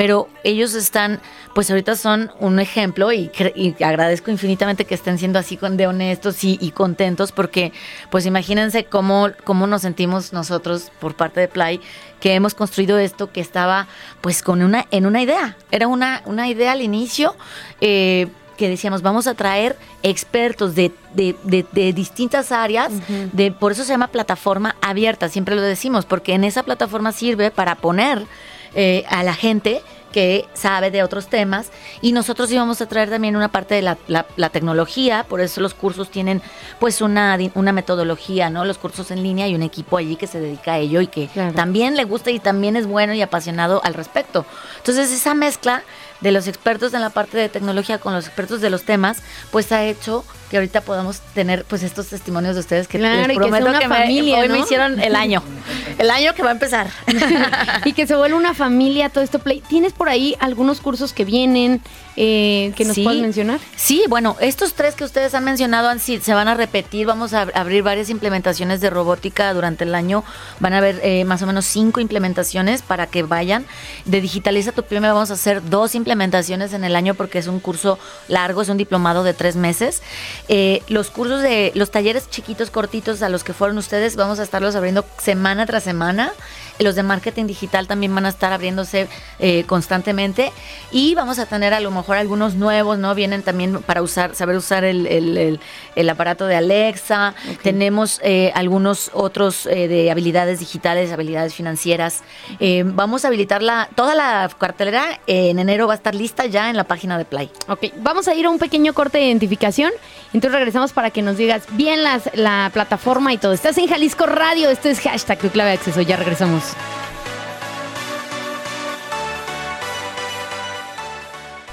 [0.00, 1.20] pero ellos están,
[1.54, 6.42] pues ahorita son un ejemplo y, y agradezco infinitamente que estén siendo así de honestos
[6.42, 7.74] y, y contentos porque
[8.10, 11.82] pues imagínense cómo, cómo nos sentimos nosotros por parte de Play
[12.18, 13.88] que hemos construido esto que estaba
[14.22, 17.36] pues con una, en una idea, era una, una idea al inicio.
[17.82, 22.92] eh, que decíamos, vamos a traer expertos de, de- de- de distintas áreas,
[23.32, 27.50] de, por eso se llama plataforma abierta, siempre lo decimos, porque en esa plataforma sirve
[27.50, 28.26] para poner
[28.74, 29.82] eh, a la gente
[30.12, 31.70] que sabe de otros temas
[32.02, 35.60] y nosotros íbamos a traer también una parte de la, la- la tecnología, por eso
[35.60, 36.42] los cursos tienen
[36.78, 38.64] pues una, una metodología, ¿no?
[38.64, 41.28] Los cursos en línea y un equipo allí que se dedica a ello y que
[41.54, 44.44] también le gusta y también es bueno y apasionado al respecto.
[44.78, 45.82] Entonces esa mezcla
[46.20, 49.72] de los expertos en la parte de tecnología con los expertos de los temas, pues
[49.72, 53.34] ha hecho que ahorita podamos tener pues estos testimonios de ustedes que Claro, les que
[53.36, 55.42] prometo una que, me- familia, hoy me hicieron el año,
[55.98, 56.88] el año que va a empezar.
[57.84, 59.62] y que se vuelva una familia todo esto play.
[59.68, 61.82] ¿Tienes por ahí algunos cursos que vienen
[62.16, 63.04] eh, que nos Sí.
[63.04, 63.60] puedas mencionar?
[63.76, 67.06] Sí, bueno, estos tres que ustedes han mencionado han se van a repetir.
[67.06, 70.24] Vamos a ab- abrir varias implementaciones de robótica durante el año.
[70.58, 73.66] Van a haber eh, más o menos cinco implementaciones para que vayan.
[74.06, 77.60] De Digitaliza tu Pyme vamos a hacer dos implementaciones en el año porque es un
[77.60, 80.02] curso largo, es un diplomado de tres meses.
[80.48, 84.44] Eh, los cursos de los talleres chiquitos, cortitos a los que fueron ustedes, vamos a
[84.44, 86.32] estarlos abriendo semana tras semana.
[86.80, 89.06] Los de marketing digital también van a estar abriéndose
[89.38, 90.50] eh, constantemente.
[90.90, 93.14] Y vamos a tener a lo mejor algunos nuevos, ¿no?
[93.14, 95.60] Vienen también para usar, saber usar el, el- el-
[95.94, 97.34] el aparato de Alexa.
[97.62, 102.22] Tenemos eh, algunos otros eh, de habilidades digitales, habilidades financieras.
[102.58, 105.20] Eh, vamos a habilitar la, toda la cartelera.
[105.26, 107.50] en enero va a estar lista ya en la página de Play.
[107.68, 109.90] Ok, vamos a ir a un pequeño corte de identificación.
[110.32, 113.52] Entonces regresamos para que nos digas bien las, la plataforma y todo.
[113.52, 116.00] Estás en Jalisco Radio, esto es hashtag tu clave de acceso.
[116.00, 116.69] Ya regresamos.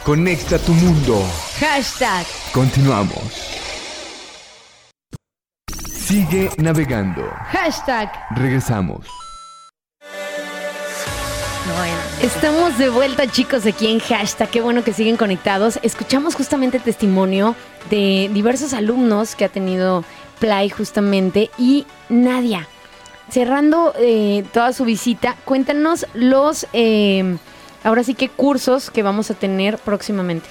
[0.04, 1.22] Conecta tu mundo.
[1.60, 2.26] Hashtag.
[2.54, 3.58] Continuamos.
[6.08, 7.24] Sigue navegando.
[7.52, 8.10] Hashtag.
[8.36, 9.06] Regresamos.
[12.22, 14.50] Estamos de vuelta, chicos, aquí en hashtag.
[14.50, 15.80] Qué bueno que siguen conectados.
[15.84, 17.56] Escuchamos justamente testimonio
[17.90, 20.04] de diversos alumnos que ha tenido
[20.40, 22.68] Play justamente y Nadia.
[23.30, 27.38] Cerrando eh, toda su visita, cuéntanos los, eh,
[27.84, 30.48] ahora sí que cursos que vamos a tener próximamente.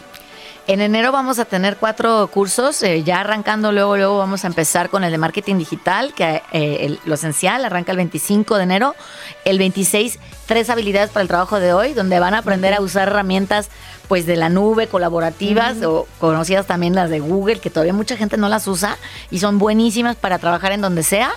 [0.68, 4.90] En enero vamos a tener cuatro cursos, eh, ya arrancando luego, luego vamos a empezar
[4.90, 8.94] con el de marketing digital, que eh, el- lo esencial arranca el 25 de enero,
[9.44, 13.08] el 26, tres habilidades para el trabajo de hoy, donde van a aprender a usar
[13.08, 13.68] herramientas
[14.08, 18.36] pues de la nube, colaborativas, o conocidas también las de Google, que todavía mucha gente
[18.36, 18.98] no las usa
[19.30, 21.30] y son buenísimas para trabajar en donde sea.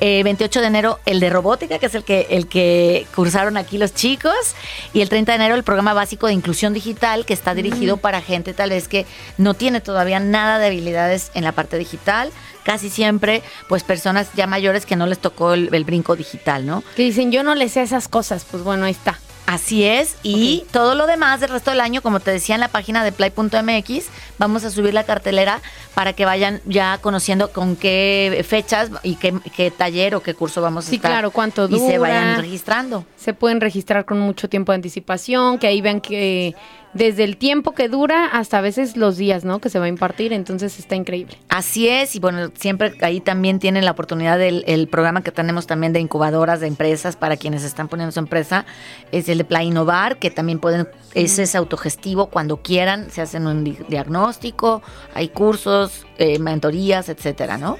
[0.00, 3.76] Eh, 28 de enero el de robótica, que es el que, el que cursaron aquí
[3.76, 4.54] los chicos.
[4.94, 8.22] Y el 30 de enero el programa básico de inclusión digital, que está dirigido para
[8.22, 12.30] gente tal vez que no tiene todavía nada de habilidades en la parte digital.
[12.64, 16.82] Casi siempre, pues personas ya mayores que no les tocó el, el brinco digital, ¿no?
[16.96, 18.46] Que dicen, yo no le sé esas cosas.
[18.50, 19.18] Pues bueno, ahí está.
[19.52, 22.68] Así es, y todo lo demás del resto del año, como te decía en la
[22.68, 24.06] página de play.mx,
[24.38, 25.60] vamos a subir la cartelera
[25.92, 30.62] para que vayan ya conociendo con qué fechas y qué, qué taller o qué curso
[30.62, 31.10] vamos a Sí, estar.
[31.10, 31.98] claro, cuánto Y se dura.
[31.98, 33.04] vayan registrando.
[33.16, 36.54] Se pueden registrar con mucho tiempo de anticipación, que ahí vean que
[36.92, 39.60] desde el tiempo que dura hasta a veces los días, ¿no?
[39.60, 41.38] Que se va a impartir, entonces está increíble.
[41.48, 45.66] Así es, y bueno, siempre ahí también tienen la oportunidad del el programa que tenemos
[45.66, 48.66] también de incubadoras de empresas para quienes están poniendo su empresa,
[49.12, 53.46] es el de Play Innovar, que también pueden, ese es autogestivo cuando quieran, se hacen
[53.46, 54.82] un di- diagnóstico,
[55.14, 57.78] hay cursos, eh, mentorías, etcétera, ¿no?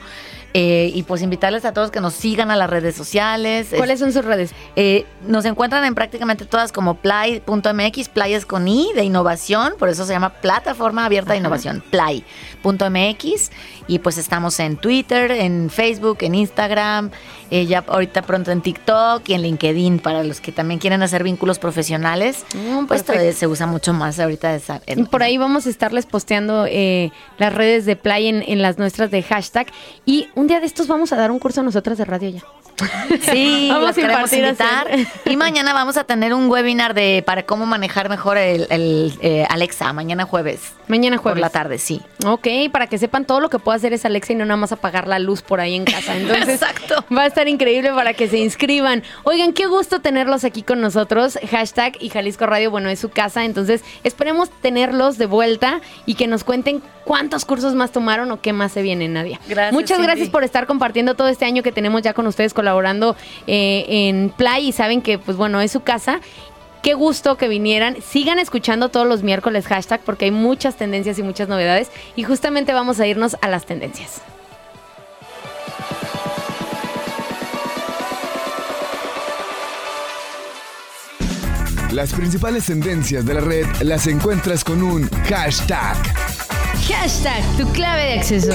[0.52, 3.68] Eh, y pues invitarles a todos que nos sigan a las redes sociales.
[3.76, 4.52] ¿Cuáles son sus redes?
[4.74, 9.88] Eh, nos encuentran en prácticamente todas como play.mx, play es con i de innovación, por
[9.88, 13.50] eso se llama Plataforma Abierta de Innovación, play.mx.
[13.86, 17.10] Y pues estamos en Twitter, en Facebook, en Instagram,
[17.50, 21.22] eh, ya ahorita pronto en TikTok y en LinkedIn para los que también quieren hacer
[21.22, 22.44] vínculos profesionales.
[22.50, 23.12] pues perfecto.
[23.12, 24.54] todavía se usa mucho más ahorita.
[24.54, 26.66] Esa, Y por ahí vamos a estarles posteando
[27.38, 29.66] las redes de Play en, en las nuestras de hashtag.
[30.06, 32.42] Y un día de estos vamos a dar un curso nosotras de radio ya.
[33.30, 34.88] Sí, Vamos los a queremos invitar.
[35.24, 39.46] Y mañana vamos a tener un webinar de para cómo manejar mejor el, el, eh,
[39.48, 40.72] Alexa, mañana jueves.
[40.88, 41.40] Mañana Por jueves.
[41.40, 42.00] la tarde, sí.
[42.26, 44.72] Ok, para que sepan todo lo que puede hacer esa Alexa y no nada más
[44.72, 46.16] apagar la luz por ahí en casa.
[46.16, 46.60] Entonces,
[47.16, 49.02] va a estar increíble para que se inscriban.
[49.24, 51.38] Oigan, qué gusto tenerlos aquí con nosotros.
[51.50, 53.44] Hashtag y Jalisco Radio, bueno, es su casa.
[53.44, 58.52] Entonces, esperemos tenerlos de vuelta y que nos cuenten cuántos cursos más tomaron o qué
[58.52, 59.38] más se viene, Nadia.
[59.48, 60.06] Gracias, Muchas Cindy.
[60.06, 62.69] gracias por estar compartiendo todo este año que tenemos ya con ustedes colaborando
[63.46, 66.20] eh, en Play y saben que, pues bueno, es su casa.
[66.82, 67.96] Qué gusto que vinieran.
[68.00, 72.72] Sigan escuchando todos los miércoles hashtag porque hay muchas tendencias y muchas novedades y justamente
[72.72, 74.22] vamos a irnos a las tendencias.
[81.92, 85.96] Las principales tendencias de la red las encuentras con un hashtag.
[86.88, 88.52] Hashtag tu clave de acceso.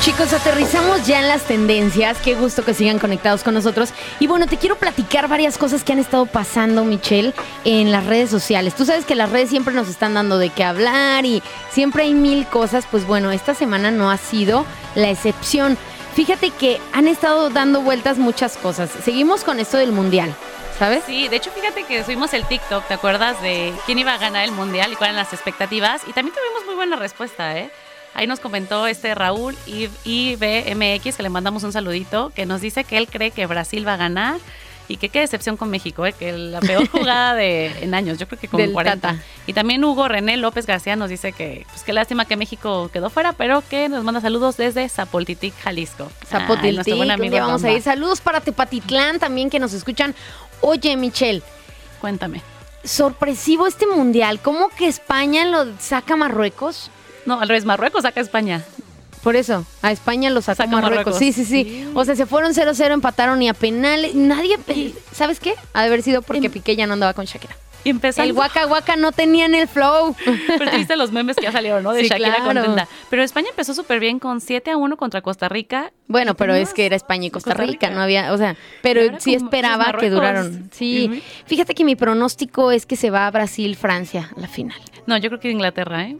[0.00, 2.16] Chicos, aterrizamos ya en las tendencias.
[2.24, 3.90] Qué gusto que sigan conectados con nosotros.
[4.18, 7.34] Y bueno, te quiero platicar varias cosas que han estado pasando, Michelle,
[7.66, 8.74] en las redes sociales.
[8.74, 12.14] Tú sabes que las redes siempre nos están dando de qué hablar y siempre hay
[12.14, 12.86] mil cosas.
[12.90, 15.76] Pues bueno, esta semana no ha sido la excepción.
[16.14, 18.88] Fíjate que han estado dando vueltas muchas cosas.
[19.04, 20.34] Seguimos con esto del mundial,
[20.78, 21.04] ¿sabes?
[21.06, 24.44] Sí, de hecho, fíjate que subimos el TikTok, ¿te acuerdas de quién iba a ganar
[24.44, 26.00] el mundial y cuáles eran las expectativas?
[26.06, 27.70] Y también tuvimos muy buena respuesta, ¿eh?
[28.14, 32.98] Ahí nos comentó este Raúl IBMX, que le mandamos un saludito, que nos dice que
[32.98, 34.38] él cree que Brasil va a ganar
[34.88, 36.12] y que qué decepción con México, ¿eh?
[36.12, 39.00] que la peor jugada de, en años, yo creo que con Del 40.
[39.08, 39.22] Tata.
[39.46, 43.08] Y también Hugo René López García nos dice que, pues qué lástima que México quedó
[43.08, 46.10] fuera, pero que nos manda saludos desde Zapoltitic, Jalisco.
[46.26, 47.80] Zapotiltic, nuestro buen amigo vamos a ir.
[47.80, 50.14] Saludos para Tepatitlán también que nos escuchan.
[50.60, 51.42] Oye, Michelle,
[52.00, 52.42] Cuéntame.
[52.82, 54.40] sorpresivo este mundial.
[54.40, 56.90] ¿Cómo que España lo saca Marruecos?
[57.30, 58.62] No, al revés, Marruecos saca a España.
[59.22, 60.96] Por eso, a España lo sacó Saca Marruecos.
[61.14, 61.18] Marruecos.
[61.18, 64.14] Sí, sí, sí, O sea, se fueron 0-0, empataron y a penales.
[64.14, 64.58] Nadie.
[64.58, 65.54] pe- ¿Sabes qué?
[65.74, 67.54] Ha de haber sido porque Em- Piqué ya no andaba con Shakira.
[67.84, 68.28] Y empezando.
[68.30, 70.14] El Waka Waka no tenía en el flow.
[70.46, 71.92] Pero te viste los memes que ya salieron, ¿no?
[71.92, 72.44] De Sí, Shakira claro.
[72.62, 72.88] contenta.
[73.10, 75.92] Pero España empezó súper bien con 7 a 1 contra Costa Rica.
[76.08, 77.90] Bueno, ¿Y pero es que era España y Costa, Costa Rica, Rica.
[77.90, 80.68] no había, o sea, pero sí esperaba que duraron.
[80.72, 84.78] Sí, fíjate que mi pronóstico es que se va a Brasil, Francia, la final.
[85.06, 86.16] No, yo creo que Inglaterra, ¿eh?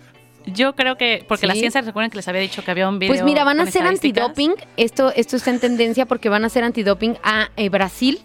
[0.47, 3.13] Yo creo que, porque la ciencia, recuerden que les había dicho que había un video.
[3.13, 4.55] Pues mira, van a hacer antidoping.
[4.77, 8.21] Esto, esto está en tendencia porque van a hacer antidoping a eh, Brasil.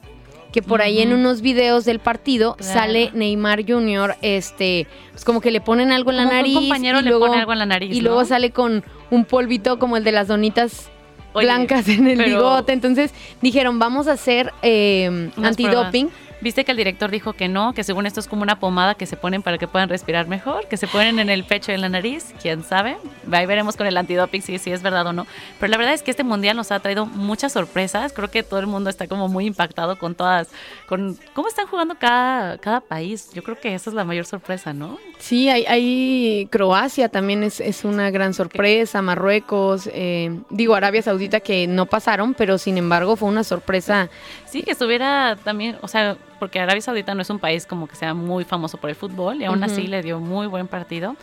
[0.53, 2.73] Que por ahí en unos videos del partido Claro.
[2.73, 6.41] sale Neymar Jr., este, pues como que le ponen algo en la Como que un
[6.53, 6.55] nariz.
[6.55, 9.77] compañero y le luego, pone algo en la nariz, Y luego sale con un polvito
[9.79, 10.89] como el de las donitas
[11.33, 12.71] Oye, blancas en el pero- bigote.
[12.71, 13.11] Entonces
[13.41, 16.09] dijeron, vamos a hacer eh, antidoping.
[16.45, 19.07] Viste que el director dijo que no, que según esto es como una pomada que
[19.07, 21.81] se ponen para que puedan respirar mejor, que se ponen en el pecho y en
[21.81, 22.97] la nariz, quién sabe.
[23.31, 25.25] Ahí veremos con el antidoping si, si es verdad o no.
[25.59, 28.13] Pero la verdad es que este mundial nos ha traído muchas sorpresas.
[28.13, 30.49] Creo que todo el mundo está como muy impactado con todas,
[30.85, 33.31] con cómo están jugando cada, cada país.
[33.33, 34.99] Yo creo que esa es la mayor sorpresa, ¿no?
[35.17, 41.39] Sí, hay, hay Croacia también es, es una gran sorpresa, Marruecos, eh, digo Arabia Saudita
[41.39, 44.09] que no pasaron, pero sin embargo fue una sorpresa.
[44.45, 47.95] Sí, que estuviera también, o sea, porque Arabia Saudita no es un país como que
[47.95, 51.15] sea muy famoso por el fútbol y aún así le dio muy buen partido.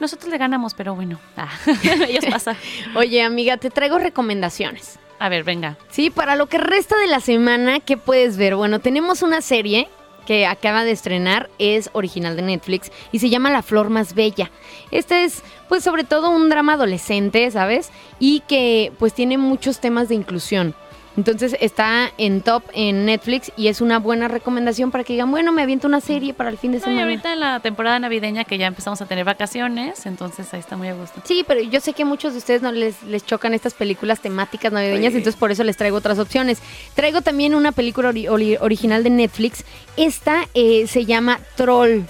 [0.00, 1.50] Nosotros le ganamos, pero bueno, ah,
[2.08, 2.56] ellos pasan.
[2.94, 4.98] Oye amiga, te traigo recomendaciones.
[5.18, 5.76] A ver, venga.
[5.90, 8.54] Sí, para lo que resta de la semana, ¿qué puedes ver?
[8.54, 9.88] Bueno, tenemos una serie
[10.28, 14.50] que acaba de estrenar, es original de Netflix y se llama La Flor Más Bella.
[14.90, 17.90] Este es, pues, sobre todo un drama adolescente, ¿sabes?
[18.20, 20.74] Y que, pues, tiene muchos temas de inclusión.
[21.18, 25.50] Entonces está en top en Netflix y es una buena recomendación para que digan, bueno,
[25.50, 27.02] me aviento una serie para el fin de No, y semana.
[27.02, 30.86] ahorita en la temporada navideña que ya empezamos a tener vacaciones, entonces ahí está muy
[30.86, 31.20] a gusto.
[31.24, 34.20] Sí, pero yo sé que a muchos de ustedes no les, les chocan estas películas
[34.20, 35.18] temáticas navideñas, Sí.
[35.18, 36.60] entonces por eso les traigo otras opciones.
[36.94, 39.64] Traigo también una película ori- ori- original de Netflix.
[39.96, 42.02] Esta eh, se llama Troll.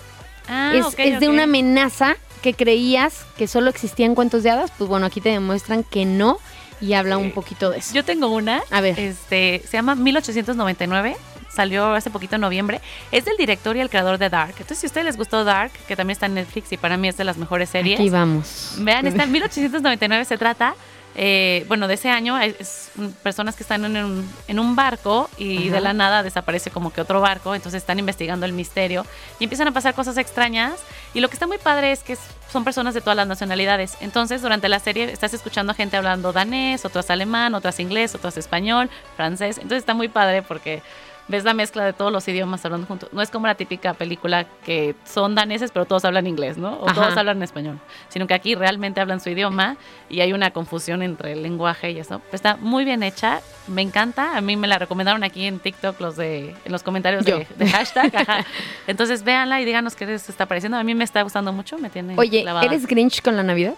[0.49, 4.71] Ah, es, ok, es de una amenaza que creías que solo existían cuentos de hadas.
[4.77, 6.39] Pues bueno, aquí te demuestran que no
[6.81, 7.95] y habla un poquito de eso.
[7.95, 8.63] Yo tengo una.
[8.71, 8.99] A ver.
[8.99, 11.17] Este, se llama 1899.
[11.49, 12.81] Salió hace poquito en noviembre.
[13.11, 14.55] Es del director y el creador de Dark.
[14.59, 17.09] Entonces, si a ustedes les gustó Dark, que también está en Netflix y para mí
[17.09, 17.99] es de las mejores series.
[17.99, 18.75] Aquí vamos.
[18.79, 20.75] Vean, está en 1899 se trata,
[21.15, 22.91] eh, bueno, de ese año, es,
[23.23, 25.75] personas que están en un, en un barco y Ajá.
[25.77, 29.05] de la nada desaparece como que otro barco, entonces están investigando el misterio
[29.41, 30.75] y empiezan a pasar cosas extrañas.
[31.15, 32.17] Y lo que está muy padre es que
[32.51, 36.33] son personas de todas las nacionalidades, entonces durante la serie estás escuchando a gente hablando
[36.33, 40.83] danés, otras alemán, otras inglés, otras español, francés, entonces está muy padre porque
[41.29, 43.11] ves la mezcla de todos los idiomas hablando juntos.
[43.13, 46.75] No es como la típica película que son daneses, pero todos hablan inglés, ¿no?
[46.75, 47.03] O Ajá.
[47.03, 47.79] todos hablan español.
[48.09, 49.77] Sino que aquí realmente hablan su idioma
[50.09, 52.21] y hay una confusión entre el lenguaje y eso.
[52.25, 54.37] Pero está muy bien hecha, me encanta.
[54.37, 57.69] A mí me la recomendaron aquí en TikTok, los de, en los comentarios de, de
[57.69, 58.17] hashtag.
[58.17, 58.45] ajá.
[58.87, 60.79] Entonces véanla y díganos qué les está pareciendo.
[60.79, 62.45] A mí me está gustando mucho, me tiene Oye.
[62.63, 63.75] ¿eres Grinch con la Navidad?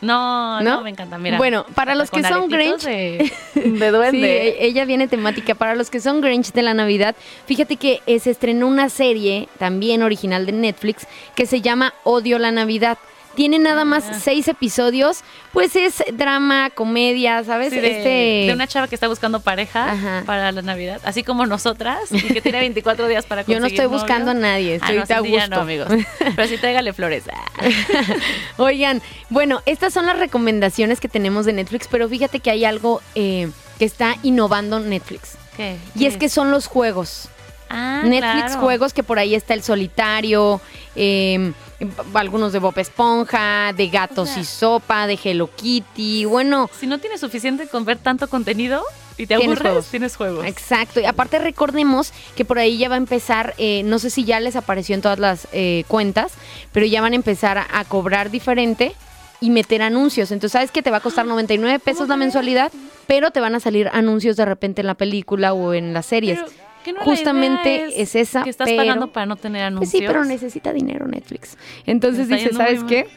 [0.00, 0.82] No, no, ¿No?
[0.82, 1.18] me encanta.
[1.18, 1.38] Mira.
[1.38, 4.10] Bueno, para los que son Grinch, de, de duende.
[4.10, 5.54] Sí, e- ella viene temática.
[5.54, 7.16] Para los que son Grinch de la Navidad,
[7.46, 12.38] fíjate que eh, se estrenó una serie también original de Netflix que se llama Odio
[12.38, 12.98] la Navidad.
[13.36, 14.18] Tiene nada más Ah.
[14.20, 15.20] seis episodios,
[15.52, 17.72] pues es drama, comedia, ¿sabes?
[17.72, 18.08] Sí, de, este
[18.48, 20.22] de una chava que está buscando pareja Ajá.
[20.26, 23.66] para la Navidad, así como nosotras, y que tiene 24 días para Yo conseguir no
[23.68, 23.98] estoy novio.
[23.98, 25.54] buscando a nadie, Ah, estoy no, ahorita a gusto.
[25.54, 25.88] no, amigos.
[26.34, 27.24] Pero sí tráigale flores.
[27.32, 28.14] Ah.
[28.56, 33.00] Oigan, bueno, estas son las recomendaciones que tenemos de Netflix, pero fíjate que hay algo
[33.14, 35.36] eh, que está innovando Netflix.
[35.56, 35.76] ¿Qué?
[35.94, 37.28] Y es que son los juegos.
[37.68, 38.60] Ah, Netflix claro.
[38.60, 40.60] juegos que por ahí está el solitario,
[40.94, 41.52] eh,
[42.14, 46.86] algunos de Bob Esponja, de Gatos O sea- y Sopa, de Hello Kitty, bueno, Si
[46.86, 48.82] no tienes suficiente con ver tanto contenido
[49.18, 49.86] y te Tienes aburres, juegos.
[49.86, 50.44] tienes juegos.
[50.46, 51.00] exacto.
[51.00, 54.40] Y aparte recordemos que por ahí ya va a empezar, eh, no sé si ya
[54.40, 56.32] les apareció en todas las eh, cuentas,
[56.72, 58.94] pero ya van a empezar a, a cobrar diferente
[59.40, 60.32] y meter anuncios.
[60.32, 62.72] Entonces, ¿sabes que Te va a costar 99 pesos la mensualidad,
[63.06, 66.38] pero te van a salir anuncios de repente en la película o en las series.
[66.40, 66.52] Pero,
[66.86, 70.00] ¿que no Justamente idea es esa, Que estás pero- pagando para no tener Pues anuncios.
[70.00, 71.58] sí, pero necesita dinero Netflix.
[71.84, 73.08] Entonces dice, ¿sabes qué?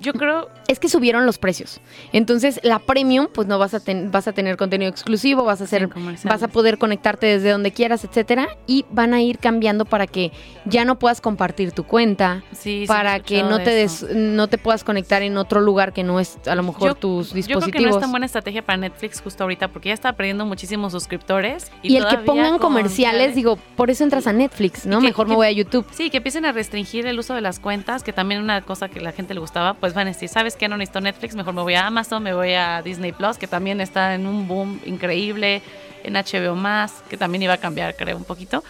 [0.00, 1.80] Yo creo, Es que subieron los precios.
[2.12, 5.64] Entonces, la premium, pues no vas a, ten- vas a tener contenido exclusivo, vas a
[5.64, 5.88] hacer,
[6.24, 10.30] vas a poder conectarte desde donde quieras, etcétera, y van a ir cambiando para que
[10.66, 14.58] ya no puedas compartir tu cuenta, sí, para que no te de des, no te
[14.58, 17.32] puedas conectar en otro lugar que no es a lo mejor Yo- tus Yo creo
[17.32, 17.90] que dispositivos.
[17.90, 21.72] no es tan buena estrategia para Netflix justo ahorita porque ya está perdiendo muchísimos suscriptores.
[21.82, 24.98] y el que pongan comerciales, digo, por eso entras a Netflix, ¿no?
[24.98, 25.86] Y que- Mejor me voy a YouTube.
[25.92, 29.00] Sí, que empiecen a restringir el uso de las cuentas, que también una cosa que
[29.00, 30.68] la gente le gustaba, pues van a decir, ¿sabes qué?
[30.68, 33.80] No necesito Netflix, mejor me voy a Amazon, me voy a Disney Plus, que también
[33.80, 35.62] está en un boom increíble,
[36.08, 38.64] en HBO más, que también iba a cambiar, creo, un poquito.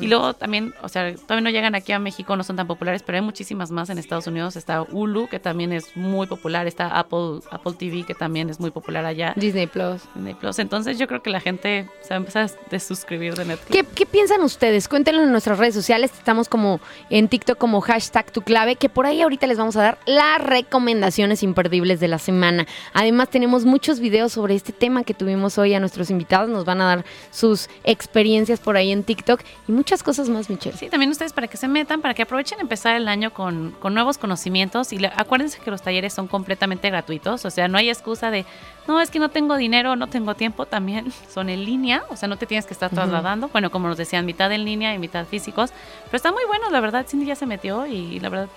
[0.00, 3.02] Y luego también, o sea, todavía no llegan aquí a México, no son tan populares,
[3.02, 4.56] pero hay muchísimas más en Estados Unidos.
[4.56, 8.70] Está Hulu, que también es muy popular, está Apple, Apple TV, que también es muy
[8.70, 9.34] popular allá.
[9.36, 10.02] Disney Plus.
[10.14, 10.58] Disney Plus.
[10.58, 13.70] Entonces yo creo que la gente se va a empezar a desuscribir de Netflix.
[13.70, 14.88] ¿Qué, qué piensan ustedes?
[14.88, 16.12] Cuéntenlo en nuestras redes sociales.
[16.16, 16.80] Estamos como
[17.10, 20.40] en TikTok como hashtag tu clave, que por ahí ahorita les vamos a dar las
[20.40, 22.66] recomendaciones imperdibles de la semana.
[22.92, 26.48] Además tenemos muchos videos sobre este tema que tuvimos hoy a nuestros invitados.
[26.48, 30.76] Nos van a dar sus experiencias por ahí en TikTok y muchas cosas más, Michelle.
[30.76, 33.94] Sí, también ustedes para que se metan, para que aprovechen empezar el año con, con
[33.94, 34.92] nuevos conocimientos.
[34.92, 38.44] Y le- acuérdense que los talleres son completamente gratuitos, o sea, no hay excusa de,
[38.86, 42.28] no, es que no tengo dinero, no tengo tiempo, también son en línea, o sea,
[42.28, 45.24] no te tienes que estar trasladando, bueno, como nos decían, mitad en línea y mitad
[45.26, 45.70] físicos,
[46.06, 48.48] pero están muy buenos, la verdad, Cindy ya se metió y la verdad,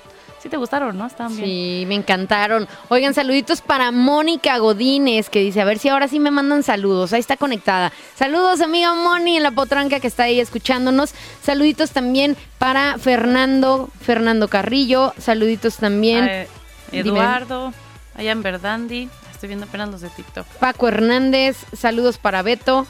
[0.42, 1.06] sí te gustaron, ¿no?
[1.06, 1.48] Están bien.
[1.48, 2.68] Sí, me encantaron.
[2.90, 7.14] Oigan, saluditos para Mónica Godínez, que dice, a ver si ahora sí me mandan saludos.
[7.14, 7.92] Ahí está conectada.
[8.16, 11.14] Saludos, amiga Moni, en la potranca que está ahí escuchándonos.
[11.42, 15.14] Saluditos también para Fernando, Fernando Carrillo.
[15.18, 16.48] Saluditos también.
[16.92, 17.10] Dime.
[17.10, 17.74] Eduardo,
[18.16, 20.48] allá en Verdandi, estoy viendo apenas los de TikTok.
[20.60, 22.88] Paco Hernández, saludos para Beto,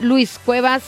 [0.00, 0.82] Luis Cuevas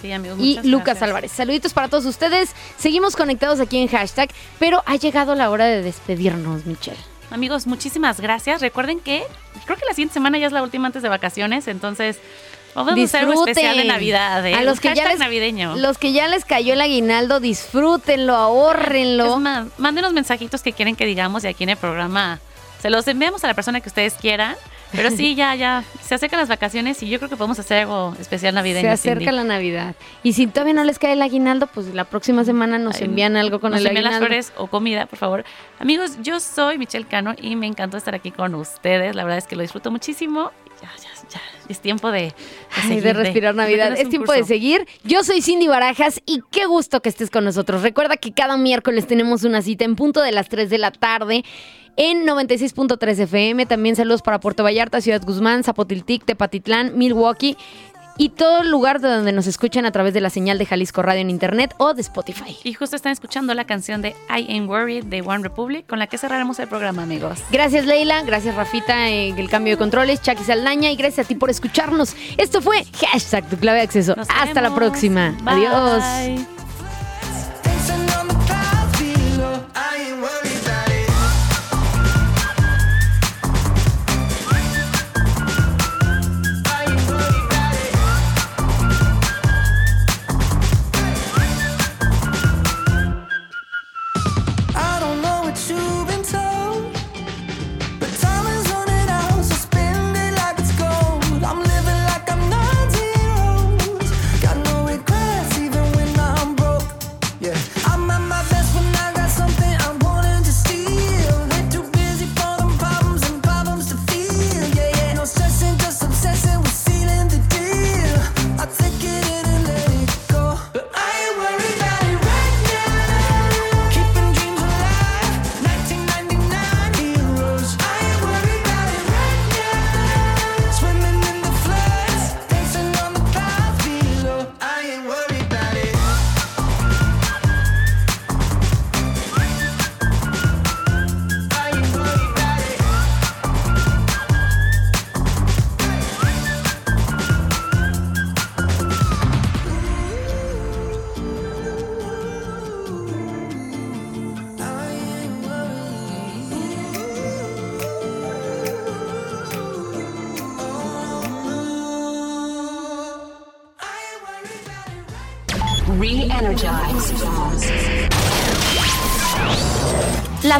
[0.00, 1.02] Sí, amigos, y Lucas gracias.
[1.02, 1.32] Álvarez.
[1.32, 2.54] Saluditos para todos ustedes.
[2.76, 6.98] Seguimos conectados aquí en hashtag, pero ha llegado la hora de despedirnos, Michelle.
[7.30, 8.60] Amigos, muchísimas gracias.
[8.60, 9.24] Recuerden que
[9.66, 12.18] creo que la siguiente semana ya es la última antes de vacaciones, entonces
[12.74, 14.46] vamos a hacer algo especial de Navidad.
[14.46, 14.54] ¿eh?
[14.54, 15.76] A los que ya les, navideño.
[15.76, 19.34] los que ya les cayó el aguinaldo, disfrútenlo, ahórrenlo.
[19.34, 22.40] Es más, mándenos mensajitos que quieren que digamos y aquí en el programa
[22.80, 24.56] se los enviamos a la persona que ustedes quieran.
[24.92, 28.16] Pero sí, ya, ya, se acercan las vacaciones y yo creo que podemos hacer algo
[28.18, 28.88] especial navideño.
[28.88, 29.36] Se acerca Cindy.
[29.36, 29.94] la Navidad.
[30.22, 33.36] Y si todavía no les cae el aguinaldo, pues la próxima semana nos Ay, envían
[33.36, 34.26] algo con nos el envían las aguinaldo.
[34.28, 35.44] flores o comida, por favor.
[35.78, 39.14] Amigos, yo soy Michelle Cano y me encantó estar aquí con ustedes.
[39.14, 40.50] La verdad es que lo disfruto muchísimo.
[40.80, 41.40] Ya, ya, ya.
[41.68, 42.34] Es tiempo de, de,
[42.76, 43.92] Ay, seguir, de respirar Navidad.
[43.98, 44.86] Es tiempo de seguir.
[45.04, 47.82] Yo soy Cindy Barajas y qué gusto que estés con nosotros.
[47.82, 51.44] Recuerda que cada miércoles tenemos una cita en punto de las 3 de la tarde
[51.98, 53.66] en 96.3 FM.
[53.66, 57.58] También saludos para Puerto Vallarta, Ciudad Guzmán, Zapotiltic, Tepatitlán, Milwaukee
[58.18, 61.02] y todo el lugar de donde nos escuchan a través de la señal de Jalisco
[61.02, 62.56] Radio en Internet o de Spotify.
[62.64, 66.08] Y justo están escuchando la canción de I Ain't Worried de One Republic, con la
[66.08, 67.38] que cerraremos el programa, amigos.
[67.50, 71.36] Gracias Leila, gracias Rafita en el cambio de controles, Chucky Saldaña y gracias a ti
[71.36, 72.14] por escucharnos.
[72.36, 74.16] Esto fue hashtag tu clave de acceso.
[74.16, 75.36] Nos Hasta la próxima.
[75.42, 75.66] Bye.
[75.66, 76.57] Adiós.